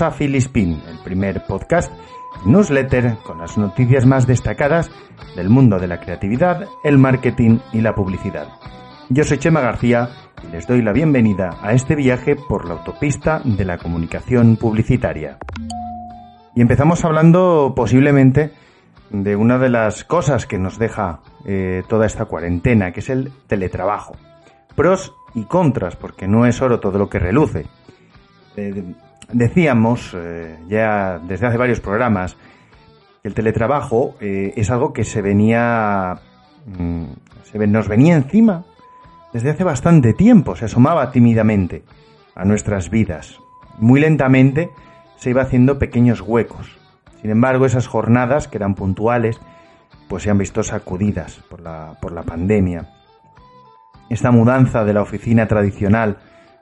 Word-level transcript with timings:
a 0.00 0.10
Filispin, 0.10 0.82
el 0.88 0.98
primer 1.04 1.46
podcast 1.46 1.92
newsletter 2.44 3.16
con 3.22 3.38
las 3.38 3.56
noticias 3.56 4.04
más 4.04 4.26
destacadas 4.26 4.90
del 5.36 5.48
mundo 5.48 5.78
de 5.78 5.86
la 5.86 6.00
creatividad, 6.00 6.66
el 6.82 6.98
marketing 6.98 7.60
y 7.72 7.80
la 7.80 7.94
publicidad. 7.94 8.48
Yo 9.08 9.22
soy 9.22 9.38
Chema 9.38 9.60
García 9.60 10.08
y 10.42 10.48
les 10.50 10.66
doy 10.66 10.82
la 10.82 10.92
bienvenida 10.92 11.58
a 11.62 11.74
este 11.74 11.94
viaje 11.94 12.34
por 12.34 12.66
la 12.66 12.74
autopista 12.74 13.40
de 13.44 13.64
la 13.64 13.78
comunicación 13.78 14.56
publicitaria. 14.56 15.38
Y 16.56 16.60
empezamos 16.60 17.04
hablando 17.04 17.74
posiblemente 17.76 18.50
de 19.10 19.36
una 19.36 19.58
de 19.58 19.68
las 19.68 20.02
cosas 20.02 20.44
que 20.44 20.58
nos 20.58 20.76
deja 20.76 21.20
eh, 21.46 21.84
toda 21.88 22.06
esta 22.06 22.24
cuarentena, 22.24 22.90
que 22.90 22.98
es 22.98 23.10
el 23.10 23.30
teletrabajo. 23.46 24.16
Pros 24.74 25.14
y 25.36 25.44
contras, 25.44 25.94
porque 25.94 26.26
no 26.26 26.46
es 26.46 26.60
oro 26.60 26.80
todo 26.80 26.98
lo 26.98 27.08
que 27.08 27.20
reluce. 27.20 27.66
Eh, 28.56 28.94
decíamos 29.32 30.12
eh, 30.14 30.58
ya 30.68 31.18
desde 31.18 31.46
hace 31.46 31.56
varios 31.56 31.80
programas 31.80 32.36
que 33.22 33.28
el 33.28 33.34
teletrabajo 33.34 34.16
eh, 34.20 34.52
es 34.56 34.70
algo 34.70 34.92
que 34.92 35.04
se 35.04 35.22
venía 35.22 36.20
mm, 36.66 37.04
se 37.44 37.66
nos 37.66 37.88
venía 37.88 38.16
encima 38.16 38.64
desde 39.34 39.50
hace 39.50 39.64
bastante 39.64 40.12
tiempo, 40.12 40.54
se 40.54 40.66
asomaba 40.66 41.10
tímidamente 41.10 41.82
a 42.36 42.44
nuestras 42.44 42.88
vidas. 42.88 43.40
Muy 43.78 44.00
lentamente 44.00 44.70
se 45.16 45.30
iba 45.30 45.42
haciendo 45.42 45.80
pequeños 45.80 46.20
huecos. 46.20 46.78
Sin 47.20 47.32
embargo, 47.32 47.66
esas 47.66 47.88
jornadas 47.88 48.46
que 48.46 48.58
eran 48.58 48.76
puntuales, 48.76 49.40
pues 50.08 50.22
se 50.22 50.30
han 50.30 50.38
visto 50.38 50.62
sacudidas 50.62 51.40
por 51.50 51.60
la, 51.60 51.98
por 52.00 52.12
la 52.12 52.22
pandemia. 52.22 52.90
Esta 54.08 54.30
mudanza 54.30 54.84
de 54.84 54.94
la 54.94 55.02
oficina 55.02 55.48
tradicional 55.48 56.18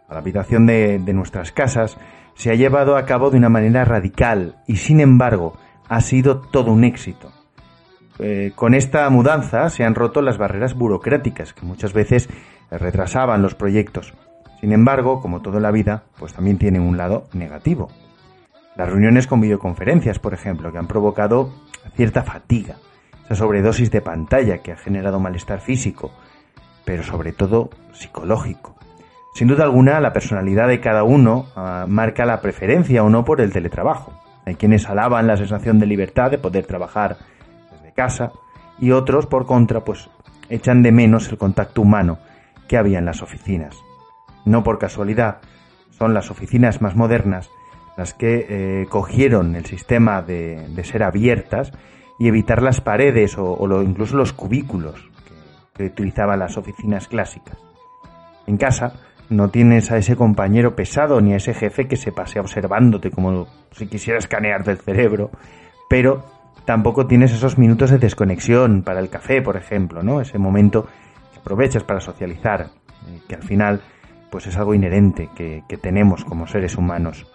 a 0.09 0.15
la 0.15 0.21
habitación 0.21 0.65
de, 0.65 0.99
de 0.99 1.13
nuestras 1.13 1.53
casas 1.53 1.99
se 2.35 2.51
ha 2.51 2.55
llevado 2.55 2.97
a 2.97 3.07
cabo 3.07 3.31
de 3.31 3.39
una 3.39 3.49
manera 3.49 3.85
radical 3.85 4.57
y 4.67 4.77
sin 4.77 5.01
embargo 5.01 5.57
ha 5.89 6.01
sido 6.01 6.41
todo 6.41 6.73
un 6.73 6.85
éxito. 6.85 7.33
Eh, 8.19 8.53
con 8.55 8.75
esta 8.75 9.09
mudanza 9.11 9.69
se 9.71 9.85
han 9.85 9.95
roto 9.95 10.23
las 10.23 10.39
barreras 10.39 10.75
burocráticas 10.75 11.53
que 11.53 11.67
muchas 11.67 11.93
veces 11.93 12.29
retrasaban 12.71 13.43
los 13.43 13.55
proyectos. 13.55 14.15
Sin 14.61 14.73
embargo, 14.73 15.21
como 15.21 15.43
todo 15.43 15.57
en 15.57 15.65
la 15.65 15.71
vida, 15.71 16.05
pues 16.19 16.33
también 16.33 16.59
tiene 16.59 16.79
un 16.79 16.97
lado 16.97 17.25
negativo. 17.33 17.89
Las 18.77 18.89
reuniones 18.89 19.27
con 19.27 19.41
videoconferencias, 19.41 20.19
por 20.19 20.35
ejemplo, 20.35 20.73
que 20.73 20.79
han 20.79 20.87
provocado 20.87 21.53
cierta 21.95 22.23
fatiga, 22.23 22.77
esa 23.25 23.35
sobredosis 23.35 23.91
de 23.91 24.01
pantalla 24.01 24.59
que 24.59 24.73
ha 24.73 24.77
generado 24.77 25.21
malestar 25.21 25.61
físico, 25.61 26.13
pero 26.85 27.03
sobre 27.03 27.33
todo 27.33 27.71
psicológico. 27.93 28.77
Sin 29.35 29.49
duda 29.49 29.65
alguna, 29.65 30.01
la 30.01 30.13
personalidad 30.13 30.69
de 30.69 30.81
cada 30.81 31.05
uno 31.05 31.47
ah, 31.57 31.87
marca 31.89 32.27
la 32.27 32.41
preferencia 32.41 33.03
o 33.03 33.09
no 33.09 33.25
por 33.25 33.41
el 33.41 33.53
teletrabajo. 33.53 34.13
Hay 34.45 34.57
quienes 34.57 34.89
alaban 34.89 35.27
la 35.27 35.37
sensación 35.37 35.79
de 35.79 35.87
libertad 35.87 36.31
de 36.31 36.39
poder 36.39 36.67
trabajar 36.67 37.17
desde 37.71 37.93
casa 37.93 38.33
y 38.79 38.91
otros, 38.91 39.27
por 39.27 39.47
contra, 39.47 39.81
pues 39.81 40.11
echan 40.49 40.83
de 40.83 40.93
menos 40.93 41.29
el 41.29 41.39
contacto 41.39 41.81
humano 41.83 42.19
que 42.69 42.77
había 42.77 42.99
en 42.99 43.07
las 43.07 43.23
oficinas. 43.23 43.77
No 44.45 44.63
por 44.63 44.79
casualidad, 44.79 45.39
son 45.91 46.15
las 46.15 46.31
oficinas 46.31 46.83
más 46.83 46.97
modernas 46.97 47.51
las 47.97 48.15
que 48.15 48.47
eh, 48.49 48.87
cogieron 48.89 49.55
el 49.55 49.67
sistema 49.67 50.23
de, 50.23 50.67
ser 50.85 51.03
abiertas 51.03 51.73
y 52.19 52.29
evitar 52.29 52.63
las 52.63 52.81
paredes 52.81 53.37
o, 53.39 53.83
incluso 53.83 54.17
los 54.17 54.33
cubículos 54.33 55.11
que 55.75 55.85
utilizaban 55.87 56.39
las 56.39 56.57
oficinas 56.57 57.09
clásicas. 57.09 57.57
En 58.47 58.57
casa, 58.57 58.95
no 59.33 59.51
tienes 59.51 59.91
a 59.91 59.97
ese 59.97 60.17
compañero 60.17 60.77
pesado 60.77 61.21
ni 61.21 61.33
a 61.33 61.37
ese 61.37 61.55
jefe 61.55 61.89
que 61.89 61.97
se 61.97 62.13
pasea 62.13 62.43
observándote 62.43 63.11
como 63.11 63.47
si 63.73 63.87
quisiera 63.87 64.19
escanear 64.19 64.65
del 64.65 64.79
cerebro, 64.79 65.31
pero 65.89 66.25
tampoco 66.65 67.07
tienes 67.07 67.33
esos 67.33 67.59
minutos 67.59 67.91
de 67.91 67.99
desconexión 67.99 68.83
para 68.83 69.01
el 69.01 69.09
café, 69.09 69.43
por 69.43 69.57
ejemplo, 69.57 70.03
¿no? 70.03 70.21
Ese 70.21 70.39
momento 70.39 70.87
que 71.33 71.41
aprovechas 71.41 71.83
para 71.85 72.01
socializar, 72.01 72.71
eh, 73.09 73.21
que 73.29 73.35
al 73.35 73.43
final 73.43 73.81
pues 74.31 74.47
es 74.47 74.57
algo 74.57 74.75
inherente 74.75 75.29
que, 75.35 75.63
que 75.69 75.77
tenemos 75.77 76.25
como 76.25 76.47
seres 76.47 76.77
humanos. 76.77 77.27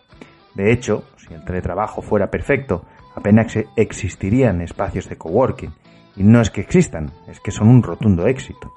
De 0.56 0.72
hecho, 0.72 1.04
si 1.18 1.34
el 1.34 1.44
teletrabajo 1.44 2.02
fuera 2.02 2.32
perfecto, 2.32 2.86
apenas 3.16 3.56
existirían 3.76 4.62
espacios 4.62 5.08
de 5.08 5.18
coworking. 5.18 5.74
Y 6.16 6.24
no 6.24 6.42
es 6.42 6.50
que 6.50 6.62
existan, 6.62 7.12
es 7.28 7.40
que 7.40 7.52
son 7.52 7.68
un 7.68 7.84
rotundo 7.84 8.26
éxito. 8.26 8.74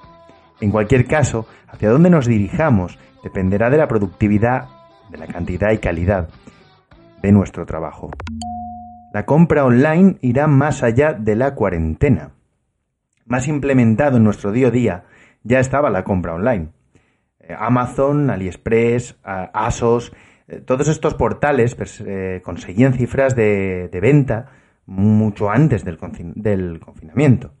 En 0.59 0.69
cualquier 0.69 1.07
caso, 1.07 1.47
hacia 1.67 1.89
dónde 1.89 2.11
nos 2.11 2.27
dirijamos 2.27 2.99
dependerá 3.23 3.69
de 3.69 3.77
la 3.77 3.87
productividad, 3.87 4.67
de 5.09 5.17
la 5.17 5.27
cantidad 5.27 5.71
y 5.71 5.77
calidad 5.77 6.29
de 7.21 7.31
nuestro 7.31 7.65
trabajo. 7.65 8.11
La 9.13 9.25
compra 9.25 9.65
online 9.65 10.17
irá 10.21 10.47
más 10.47 10.83
allá 10.83 11.13
de 11.13 11.35
la 11.35 11.53
cuarentena. 11.53 12.31
Más 13.25 13.47
implementado 13.47 14.17
en 14.17 14.23
nuestro 14.23 14.51
día 14.51 14.67
a 14.67 14.71
día 14.71 15.03
ya 15.43 15.59
estaba 15.59 15.89
la 15.89 16.03
compra 16.03 16.33
online. 16.33 16.69
Eh, 17.39 17.55
Amazon, 17.57 18.29
AliExpress, 18.29 19.17
Asos, 19.23 20.13
eh, 20.47 20.59
todos 20.59 20.87
estos 20.87 21.15
portales 21.15 21.75
pues, 21.75 22.01
eh, 22.05 22.41
conseguían 22.43 22.93
cifras 22.93 23.35
de, 23.35 23.89
venta 24.01 24.51
mucho 24.85 25.49
antes 25.49 25.83
del, 25.83 25.97
confinamiento. 25.97 27.53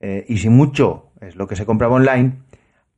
y 0.00 0.36
si 0.38 0.48
mucho 0.48 1.12
es 1.20 1.36
lo 1.36 1.46
que 1.46 1.56
se 1.56 1.66
compraba 1.66 1.96
online, 1.96 2.38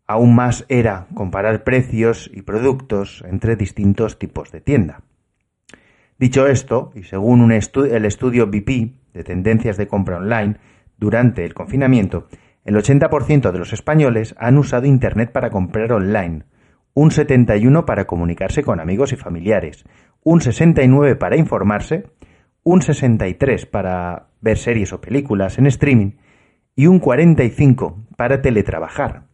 Aún 0.07 0.35
más 0.35 0.65
era 0.69 1.07
comparar 1.15 1.65
precios 1.65 2.31
y 2.33 2.43
productos 2.43 3.25
entre 3.27 3.57
distintos 3.57 4.19
tipos 4.19 4.51
de 4.53 4.61
tienda. 4.61 5.03
Dicho 6.19 6.47
esto, 6.47 6.93
y 6.95 7.05
según 7.05 7.41
un 7.41 7.53
el 7.53 8.05
estudio 8.05 8.47
BP 8.47 8.93
de 9.13 9.25
tendencias 9.25 9.77
de 9.77 9.89
compra 9.89 10.19
online 10.19 10.57
durante 10.97 11.45
el 11.45 11.55
confinamiento, 11.55 12.29
el 12.65 12.77
80% 12.77 13.51
de 13.51 13.59
los 13.59 13.73
españoles 13.73 14.35
han 14.39 14.57
usado 14.57 14.87
Internet 14.87 15.33
para 15.33 15.51
comprar 15.51 15.93
online, 15.93 16.45
un 16.95 17.11
71% 17.11 17.85
para 17.85 18.07
comunicarse 18.07 18.63
con 18.63 18.79
amigos 18.79 19.13
y 19.13 19.17
familiares, 19.17 19.85
un 20.23 20.41
69% 20.41 21.19
para 21.19 21.37
informarse, 21.37 22.05
un 22.63 22.81
63% 22.81 23.69
para 23.71 24.29
ver 24.41 24.59
series 24.59 24.93
o 24.93 25.01
películas 25.01 25.59
en 25.59 25.67
streaming 25.67 26.13
y 26.77 26.87
un 26.87 27.01
45% 27.01 28.07
para 28.17 28.43
teletrabajar. 28.43 29.32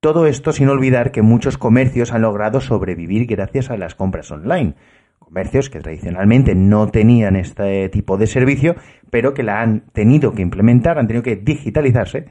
Todo 0.00 0.28
esto 0.28 0.52
sin 0.52 0.68
olvidar 0.68 1.10
que 1.10 1.22
muchos 1.22 1.58
comercios 1.58 2.12
han 2.12 2.22
logrado 2.22 2.60
sobrevivir 2.60 3.26
gracias 3.26 3.68
a 3.68 3.76
las 3.76 3.96
compras 3.96 4.30
online. 4.30 4.74
Comercios 5.18 5.70
que 5.70 5.80
tradicionalmente 5.80 6.54
no 6.54 6.86
tenían 6.86 7.34
este 7.34 7.88
tipo 7.88 8.16
de 8.16 8.28
servicio, 8.28 8.76
pero 9.10 9.34
que 9.34 9.42
la 9.42 9.60
han 9.60 9.80
tenido 9.90 10.34
que 10.34 10.42
implementar, 10.42 11.00
han 11.00 11.08
tenido 11.08 11.24
que 11.24 11.34
digitalizarse 11.34 12.28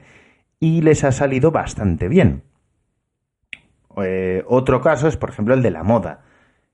y 0.58 0.80
les 0.80 1.04
ha 1.04 1.12
salido 1.12 1.50
bastante 1.50 2.08
bien. 2.08 2.42
Eh, 4.02 4.44
otro 4.46 4.80
caso 4.80 5.06
es, 5.06 5.18
por 5.18 5.28
ejemplo, 5.28 5.52
el 5.52 5.62
de 5.62 5.70
la 5.70 5.82
moda, 5.82 6.24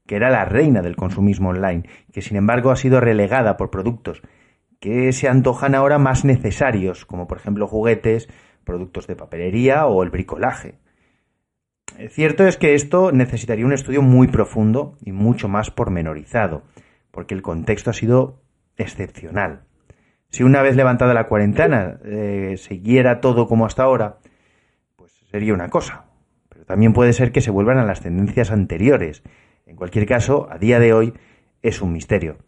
que 0.06 0.14
era 0.14 0.30
la 0.30 0.44
reina 0.44 0.80
del 0.80 0.94
consumismo 0.94 1.48
online, 1.48 1.88
que 2.12 2.22
sin 2.22 2.36
embargo 2.36 2.70
ha 2.70 2.76
sido 2.76 3.00
relegada 3.00 3.56
por 3.56 3.68
productos 3.68 4.22
que 4.78 5.12
se 5.12 5.28
antojan 5.28 5.74
ahora 5.74 5.98
más 5.98 6.24
necesarios, 6.24 7.04
como 7.04 7.26
por 7.26 7.38
ejemplo 7.38 7.66
juguetes, 7.66 8.28
productos 8.62 9.08
de 9.08 9.16
papelería 9.16 9.86
o 9.86 10.02
el 10.04 10.10
bricolaje. 10.10 10.83
Eh, 11.98 12.08
cierto 12.08 12.46
es 12.46 12.56
que 12.56 12.74
esto 12.74 13.12
necesitaría 13.12 13.66
un 13.66 13.72
estudio 13.72 14.02
muy 14.02 14.28
profundo 14.28 14.96
y 15.00 15.12
mucho 15.12 15.48
más 15.48 15.70
pormenorizado, 15.70 16.62
porque 17.10 17.34
el 17.34 17.42
contexto 17.42 17.90
ha 17.90 17.94
sido 17.94 18.42
excepcional. 18.76 19.62
Si 20.28 20.42
una 20.42 20.62
vez 20.62 20.74
levantada 20.74 21.14
la 21.14 21.28
cuarentena 21.28 22.00
eh, 22.04 22.56
siguiera 22.58 23.20
todo 23.20 23.46
como 23.46 23.66
hasta 23.66 23.84
ahora, 23.84 24.18
pues 24.96 25.12
sería 25.30 25.54
una 25.54 25.68
cosa. 25.68 26.06
Pero 26.48 26.64
también 26.64 26.92
puede 26.92 27.12
ser 27.12 27.30
que 27.30 27.40
se 27.40 27.52
vuelvan 27.52 27.78
a 27.78 27.84
las 27.84 28.00
tendencias 28.00 28.50
anteriores. 28.50 29.22
En 29.66 29.76
cualquier 29.76 30.06
caso, 30.06 30.48
a 30.50 30.58
día 30.58 30.80
de 30.80 30.92
hoy 30.92 31.14
es 31.62 31.80
un 31.80 31.92
misterio. 31.92 32.38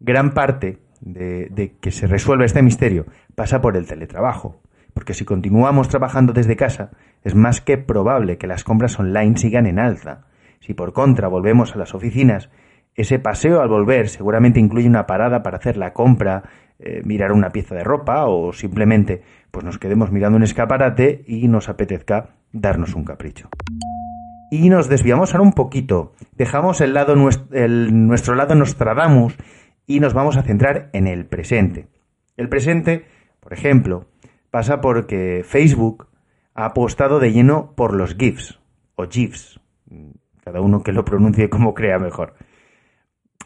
Gran 0.00 0.34
parte 0.34 0.80
de 1.00 1.76
que 1.80 1.90
se 1.90 2.06
resuelva 2.06 2.44
este 2.44 2.62
misterio 2.62 3.06
pasa 3.34 3.60
por 3.60 3.76
el 3.76 3.86
teletrabajo 3.86 4.62
porque 4.94 5.12
si 5.12 5.24
continuamos 5.24 5.88
trabajando 5.88 6.32
desde 6.32 6.56
casa, 6.56 6.90
es 7.24 7.34
más 7.34 7.60
que 7.60 7.76
probable 7.76 8.38
que 8.38 8.46
las 8.46 8.64
compras 8.64 8.98
online 8.98 9.36
sigan 9.36 9.66
en 9.66 9.78
alza. 9.78 10.26
Si 10.60 10.72
por 10.72 10.92
contra 10.92 11.28
volvemos 11.28 11.74
a 11.74 11.78
las 11.78 11.94
oficinas, 11.94 12.48
ese 12.94 13.18
paseo 13.18 13.60
al 13.60 13.68
volver 13.68 14.08
seguramente 14.08 14.60
incluye 14.60 14.88
una 14.88 15.06
parada 15.06 15.42
para 15.42 15.58
hacer 15.58 15.76
la 15.76 15.92
compra, 15.92 16.44
eh, 16.78 17.02
mirar 17.04 17.32
una 17.32 17.50
pieza 17.50 17.74
de 17.74 17.84
ropa 17.84 18.26
o 18.26 18.52
simplemente 18.52 19.22
pues 19.50 19.64
nos 19.64 19.78
quedemos 19.78 20.10
mirando 20.10 20.36
un 20.36 20.42
escaparate 20.44 21.24
y 21.26 21.48
nos 21.48 21.68
apetezca 21.68 22.36
darnos 22.52 22.94
un 22.94 23.04
capricho. 23.04 23.48
Y 24.50 24.68
nos 24.70 24.88
desviamos 24.88 25.32
ahora 25.32 25.42
un 25.42 25.52
poquito, 25.52 26.12
dejamos 26.36 26.80
el 26.80 26.94
lado, 26.94 27.16
nuestro 27.16 28.34
lado 28.36 28.54
Nostradamus 28.54 29.36
y 29.86 29.98
nos 29.98 30.14
vamos 30.14 30.36
a 30.36 30.42
centrar 30.42 30.90
en 30.92 31.08
el 31.08 31.26
presente. 31.26 31.88
El 32.36 32.48
presente, 32.48 33.04
por 33.40 33.52
ejemplo, 33.52 34.06
pasa 34.54 34.80
porque 34.80 35.42
Facebook 35.44 36.06
ha 36.54 36.66
apostado 36.66 37.18
de 37.18 37.32
lleno 37.32 37.72
por 37.74 37.92
los 37.92 38.14
GIFs 38.14 38.60
o 38.94 39.08
GIFs, 39.08 39.58
cada 40.44 40.60
uno 40.60 40.84
que 40.84 40.92
lo 40.92 41.04
pronuncie 41.04 41.50
como 41.50 41.74
crea 41.74 41.98
mejor. 41.98 42.34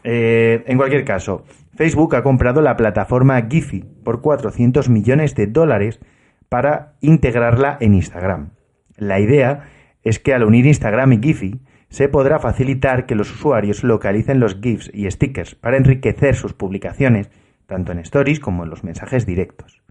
Eh, 0.03 0.63
en 0.67 0.77
cualquier 0.77 1.05
caso, 1.05 1.45
Facebook 1.73 2.15
ha 2.15 2.21
comprado 2.21 2.61
la 2.61 2.77
plataforma 2.77 3.41
Giphy 3.49 3.85
por 4.03 4.21
400 4.21 4.87
millones 4.89 5.33
de 5.33 5.47
dólares 5.47 5.99
para 6.47 6.93
integrarla 7.01 7.77
en 7.79 7.95
Instagram. 7.95 8.51
La 8.95 9.19
idea 9.19 9.67
es 10.03 10.19
que 10.19 10.35
al 10.35 10.43
unir 10.43 10.67
Instagram 10.67 11.13
y 11.13 11.19
Giphy 11.23 11.59
se 11.89 12.07
podrá 12.07 12.37
facilitar 12.37 13.07
que 13.07 13.15
los 13.15 13.31
usuarios 13.31 13.83
localicen 13.83 14.39
los 14.39 14.61
GIFs 14.61 14.91
y 14.93 15.09
stickers 15.09 15.55
para 15.55 15.77
enriquecer 15.77 16.35
sus 16.35 16.53
publicaciones, 16.53 17.31
tanto 17.65 17.93
en 17.93 17.97
stories 17.97 18.39
como 18.39 18.63
en 18.63 18.69
los 18.69 18.83
mensajes 18.83 19.25
directos. 19.25 19.81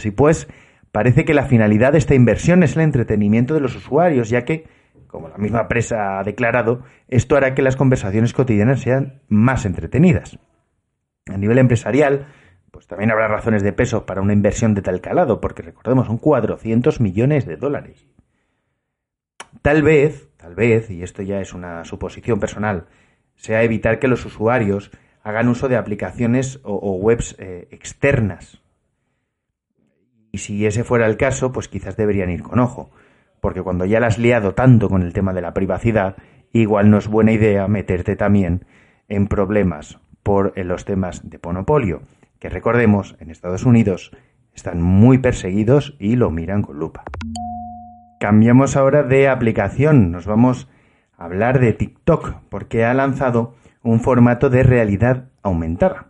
Así 0.00 0.12
pues, 0.12 0.48
parece 0.92 1.26
que 1.26 1.34
la 1.34 1.44
finalidad 1.44 1.92
de 1.92 1.98
esta 1.98 2.14
inversión 2.14 2.62
es 2.62 2.74
el 2.74 2.80
entretenimiento 2.80 3.52
de 3.52 3.60
los 3.60 3.76
usuarios, 3.76 4.30
ya 4.30 4.46
que, 4.46 4.66
como 5.08 5.28
la 5.28 5.36
misma 5.36 5.60
empresa 5.60 6.18
ha 6.18 6.24
declarado, 6.24 6.84
esto 7.06 7.36
hará 7.36 7.54
que 7.54 7.60
las 7.60 7.76
conversaciones 7.76 8.32
cotidianas 8.32 8.80
sean 8.80 9.20
más 9.28 9.66
entretenidas. 9.66 10.38
A 11.30 11.36
nivel 11.36 11.58
empresarial, 11.58 12.28
pues 12.70 12.86
también 12.86 13.10
habrá 13.10 13.28
razones 13.28 13.62
de 13.62 13.74
peso 13.74 14.06
para 14.06 14.22
una 14.22 14.32
inversión 14.32 14.74
de 14.74 14.80
tal 14.80 15.02
calado, 15.02 15.38
porque 15.38 15.60
recordemos, 15.60 16.06
son 16.06 16.16
400 16.16 16.98
millones 17.02 17.44
de 17.44 17.58
dólares. 17.58 18.06
Tal 19.60 19.82
vez, 19.82 20.30
tal 20.38 20.54
vez, 20.54 20.88
y 20.88 21.02
esto 21.02 21.20
ya 21.20 21.42
es 21.42 21.52
una 21.52 21.84
suposición 21.84 22.40
personal, 22.40 22.86
sea 23.36 23.62
evitar 23.64 23.98
que 23.98 24.08
los 24.08 24.24
usuarios 24.24 24.90
hagan 25.22 25.48
uso 25.48 25.68
de 25.68 25.76
aplicaciones 25.76 26.58
o, 26.62 26.94
webs 26.94 27.36
eh, 27.38 27.68
externas. 27.70 28.59
Y 30.32 30.38
si 30.38 30.66
ese 30.66 30.84
fuera 30.84 31.06
el 31.06 31.16
caso, 31.16 31.52
pues 31.52 31.68
quizás 31.68 31.96
deberían 31.96 32.30
ir 32.30 32.42
con 32.42 32.58
ojo, 32.58 32.90
porque 33.40 33.62
cuando 33.62 33.84
ya 33.84 34.00
la 34.00 34.08
has 34.08 34.18
liado 34.18 34.54
tanto 34.54 34.88
con 34.88 35.02
el 35.02 35.12
tema 35.12 35.32
de 35.32 35.42
la 35.42 35.54
privacidad, 35.54 36.16
igual 36.52 36.90
no 36.90 36.98
es 36.98 37.08
buena 37.08 37.32
idea 37.32 37.66
meterte 37.68 38.16
también 38.16 38.64
en 39.08 39.26
problemas 39.26 39.98
por 40.22 40.56
los 40.58 40.84
temas 40.84 41.28
de 41.28 41.40
monopolio, 41.42 42.02
que 42.38 42.48
recordemos, 42.48 43.16
en 43.20 43.30
Estados 43.30 43.64
Unidos 43.64 44.12
están 44.54 44.80
muy 44.80 45.18
perseguidos 45.18 45.96
y 45.98 46.16
lo 46.16 46.30
miran 46.30 46.62
con 46.62 46.78
lupa. 46.78 47.04
Cambiamos 48.18 48.76
ahora 48.76 49.02
de 49.02 49.28
aplicación, 49.28 50.10
nos 50.12 50.26
vamos 50.26 50.68
a 51.16 51.24
hablar 51.24 51.60
de 51.60 51.72
TikTok, 51.72 52.34
porque 52.48 52.84
ha 52.84 52.94
lanzado 52.94 53.54
un 53.82 54.00
formato 54.00 54.50
de 54.50 54.62
realidad 54.62 55.30
aumentada. 55.42 56.09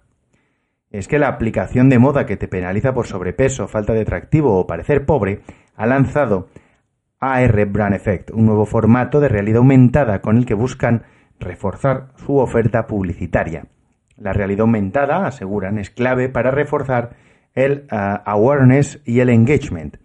Es 0.90 1.06
que 1.06 1.18
la 1.20 1.28
aplicación 1.28 1.88
de 1.88 2.00
moda 2.00 2.26
que 2.26 2.36
te 2.36 2.48
penaliza 2.48 2.92
por 2.92 3.06
sobrepeso, 3.06 3.68
falta 3.68 3.92
de 3.92 4.00
atractivo 4.02 4.58
o 4.58 4.66
parecer 4.66 5.06
pobre 5.06 5.40
ha 5.76 5.86
lanzado 5.86 6.48
AR 7.20 7.66
Brand 7.66 7.94
Effect, 7.94 8.30
un 8.32 8.46
nuevo 8.46 8.66
formato 8.66 9.20
de 9.20 9.28
realidad 9.28 9.58
aumentada 9.58 10.20
con 10.20 10.36
el 10.36 10.46
que 10.46 10.54
buscan 10.54 11.04
reforzar 11.38 12.08
su 12.16 12.38
oferta 12.38 12.86
publicitaria. 12.86 13.66
La 14.16 14.32
realidad 14.32 14.62
aumentada, 14.62 15.26
aseguran, 15.26 15.78
es 15.78 15.90
clave 15.90 16.28
para 16.28 16.50
reforzar 16.50 17.10
el 17.54 17.86
ah, 17.90 18.22
awareness 18.26 19.00
y 19.04 19.20
el 19.20 19.30
engagement, 19.30 19.96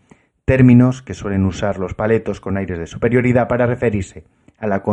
términos 0.45 1.01
que 1.01 1.13
suelen 1.13 1.45
usar 1.45 1.79
los 1.79 1.95
paletos 1.95 2.39
con 2.39 2.57
aires 2.57 2.77
de 2.77 2.87
superioridad 2.87 3.47
para 3.47 3.65
referirse 3.65 4.25
a 4.57 4.67
la 4.67 4.83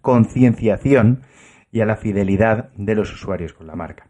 concienciación 0.00 1.22
y 1.70 1.80
a 1.80 1.86
la 1.86 1.96
fidelidad 1.96 2.70
de 2.76 2.94
los 2.94 3.12
usuarios 3.12 3.54
con 3.54 3.66
la 3.66 3.76
marca. 3.76 4.08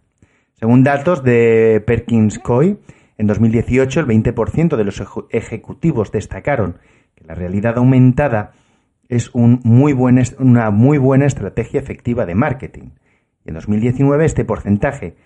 Según 0.55 0.85
datos 0.85 1.25
de 1.25 1.83
Perkins 1.85 2.39
Coy, 2.39 2.79
en 3.19 3.27
2018 3.27 4.01
el 4.01 4.06
20% 4.06 4.77
de 4.77 4.85
los 4.85 5.03
ejecutivos 5.31 6.12
destacaron 6.12 6.79
que 7.15 7.25
la 7.25 7.35
realidad 7.35 7.77
aumentada 7.77 8.53
es 9.09 9.31
una 9.35 9.61
muy 10.71 10.99
buena 10.99 11.27
estrategia 11.27 11.81
efectiva 11.81 12.25
de 12.25 12.35
marketing. 12.35 12.91
Y 13.45 13.51
en 13.51 13.55
2019 13.55 14.25
este 14.25 14.45
porcentaje 14.45 15.17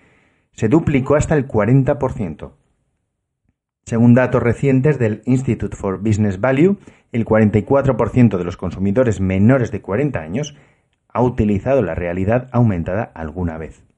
se 0.51 0.67
duplicó 0.67 1.15
hasta 1.15 1.35
el 1.35 1.47
40%. 1.47 2.51
Según 3.85 4.13
datos 4.13 4.43
recientes 4.43 4.99
del 4.99 5.21
Institute 5.25 5.75
for 5.75 5.99
Business 5.99 6.39
Value, 6.39 6.77
el 7.11 7.25
44% 7.25 8.37
de 8.37 8.43
los 8.43 8.57
consumidores 8.57 9.21
menores 9.21 9.71
de 9.71 9.81
40 9.81 10.19
años 10.19 10.55
ha 11.07 11.23
utilizado 11.23 11.81
la 11.81 11.95
realidad 11.95 12.49
aumentada 12.51 13.11
alguna 13.15 13.57
vez. 13.57 13.88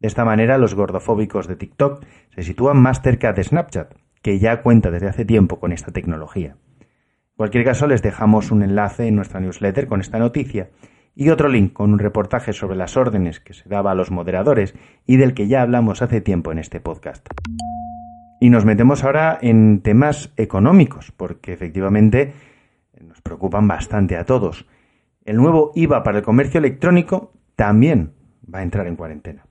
De 0.00 0.08
esta 0.08 0.24
manera, 0.24 0.58
los 0.58 0.74
gordofóbicos 0.74 1.46
de 1.46 1.56
TikTok 1.56 2.04
se 2.34 2.42
sitúan 2.42 2.80
más 2.80 3.02
cerca 3.02 3.32
de 3.32 3.44
Snapchat, 3.44 3.94
que 4.22 4.38
ya 4.38 4.62
cuenta 4.62 4.90
desde 4.90 5.08
hace 5.08 5.24
tiempo 5.24 5.60
con 5.60 5.72
esta 5.72 5.92
tecnología. 5.92 6.56
En 6.80 7.36
cualquier 7.36 7.64
caso, 7.64 7.86
les 7.86 8.02
dejamos 8.02 8.50
un 8.50 8.62
enlace 8.62 9.06
en 9.06 9.16
nuestra 9.16 9.40
newsletter 9.40 9.86
con 9.86 10.00
esta 10.00 10.18
noticia 10.18 10.70
y 11.14 11.28
otro 11.28 11.48
link 11.48 11.72
con 11.72 11.92
un 11.92 11.98
reportaje 11.98 12.52
sobre 12.52 12.76
las 12.76 12.96
órdenes 12.96 13.40
que 13.40 13.54
se 13.54 13.68
daba 13.68 13.92
a 13.92 13.94
los 13.94 14.10
moderadores 14.10 14.74
y 15.06 15.16
del 15.16 15.34
que 15.34 15.48
ya 15.48 15.62
hablamos 15.62 16.02
hace 16.02 16.20
tiempo 16.20 16.50
en 16.50 16.58
este 16.58 16.80
podcast. 16.80 17.26
Y 18.40 18.50
nos 18.50 18.64
metemos 18.64 19.04
ahora 19.04 19.38
en 19.40 19.82
temas 19.82 20.32
económicos, 20.36 21.12
porque 21.12 21.52
efectivamente 21.52 22.32
nos 23.00 23.20
preocupan 23.20 23.68
bastante 23.68 24.16
a 24.16 24.24
todos 24.24 24.66
el 25.24 25.36
nuevo 25.36 25.72
IVA 25.74 26.02
para 26.02 26.18
el 26.18 26.24
comercio 26.24 26.58
electrónico 26.58 27.32
también 27.54 28.14
va 28.52 28.60
a 28.60 28.62
entrar 28.62 28.86
en 28.86 28.96
cuarentena. 28.96 29.44